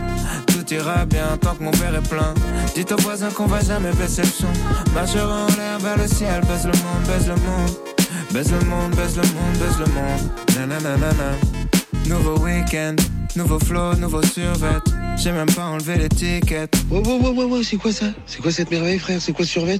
[0.51, 2.33] Tout ira bien tant que mon verre est plein.
[2.75, 4.47] Dites aux voisins qu'on va jamais baisser le son.
[4.93, 7.71] Marchera en l'air vers le ciel, baise le monde, baise le monde.
[8.31, 10.29] Baise le monde, baise le monde, baise le monde.
[10.55, 11.35] Nananana.
[12.07, 12.95] Nouveau week-end,
[13.35, 14.79] nouveau flow, nouveau survêt.
[15.17, 16.75] J'ai même pas enlevé l'étiquette.
[16.89, 18.07] Ouais, ouais, ouais, ouais, ouais, c'est quoi ça?
[18.25, 19.21] C'est quoi cette merveille, frère?
[19.21, 19.79] C'est quoi ce survêt?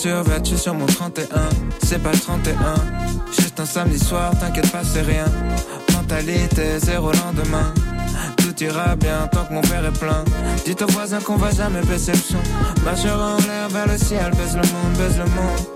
[0.01, 1.25] Survêtu sur mon 31,
[1.83, 2.55] c'est pas le 31.
[3.37, 5.25] Juste un samedi soir, t'inquiète pas, c'est rien.
[5.93, 7.71] Mentalité zéro lendemain.
[8.37, 10.23] Tout ira bien tant que mon verre est plein.
[10.65, 12.37] Dites aux voisins qu'on va jamais son.
[12.83, 15.67] Marchera en l'air vers le ciel, baise le monde, baise le monde.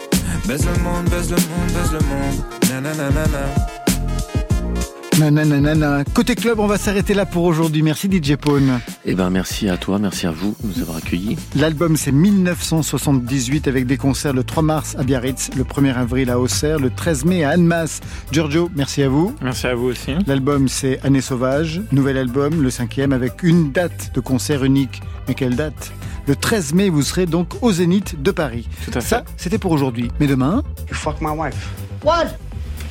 [0.47, 2.82] Baise le monde, baise le monde, baise le monde.
[2.84, 3.85] Nananana.
[5.20, 6.03] Nananana.
[6.13, 7.82] Côté club, on va s'arrêter là pour aujourd'hui.
[7.82, 8.80] Merci DJ Pone.
[9.05, 11.38] Eh ben merci à toi, merci à vous de nous avoir accueillis.
[11.55, 16.39] L'album c'est 1978 avec des concerts le 3 mars à Biarritz, le 1er avril à
[16.39, 18.01] Auxerre, le 13 mai à Annemasse.
[18.32, 19.34] Giorgio, merci à vous.
[19.41, 20.11] Merci à vous aussi.
[20.28, 25.01] L'album c'est Année sauvage, nouvel album, le cinquième avec une date de concert unique.
[25.28, 25.93] Mais quelle date?
[26.28, 28.68] Le 13 mai, vous serez donc au Zénith de Paris.
[28.84, 29.07] Tout à fait.
[29.07, 30.09] Ça, c'était pour aujourd'hui.
[30.20, 30.63] Mais demain?
[30.89, 31.70] You fuck my wife.
[32.03, 32.26] What?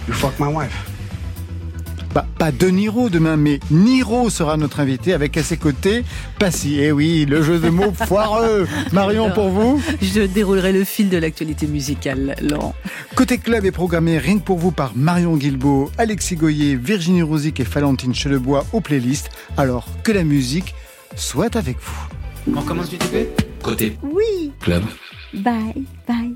[0.09, 0.94] You fuck my wife.
[2.15, 6.05] Bah, pas De Niro demain, mais Niro sera notre invité avec à ses côtés
[6.39, 6.77] Passy.
[6.79, 8.69] Eh oui, le jeu de mots foireux.
[8.93, 9.83] Marion, pour vous?
[10.01, 12.75] Je déroulerai le fil de l'actualité musicale, Laurent.
[13.17, 17.59] Côté club est programmé rien que pour vous par Marion Guilbeault, Alexis Goyer, Virginie Rosic
[17.59, 19.31] et Valentine Chelebois aux playlists.
[19.57, 20.75] Alors que la musique
[21.17, 22.55] soit avec vous.
[22.57, 23.29] On commence du TP
[23.63, 24.53] Côté Oui.
[24.61, 24.85] club.
[25.33, 26.35] Bye, bye.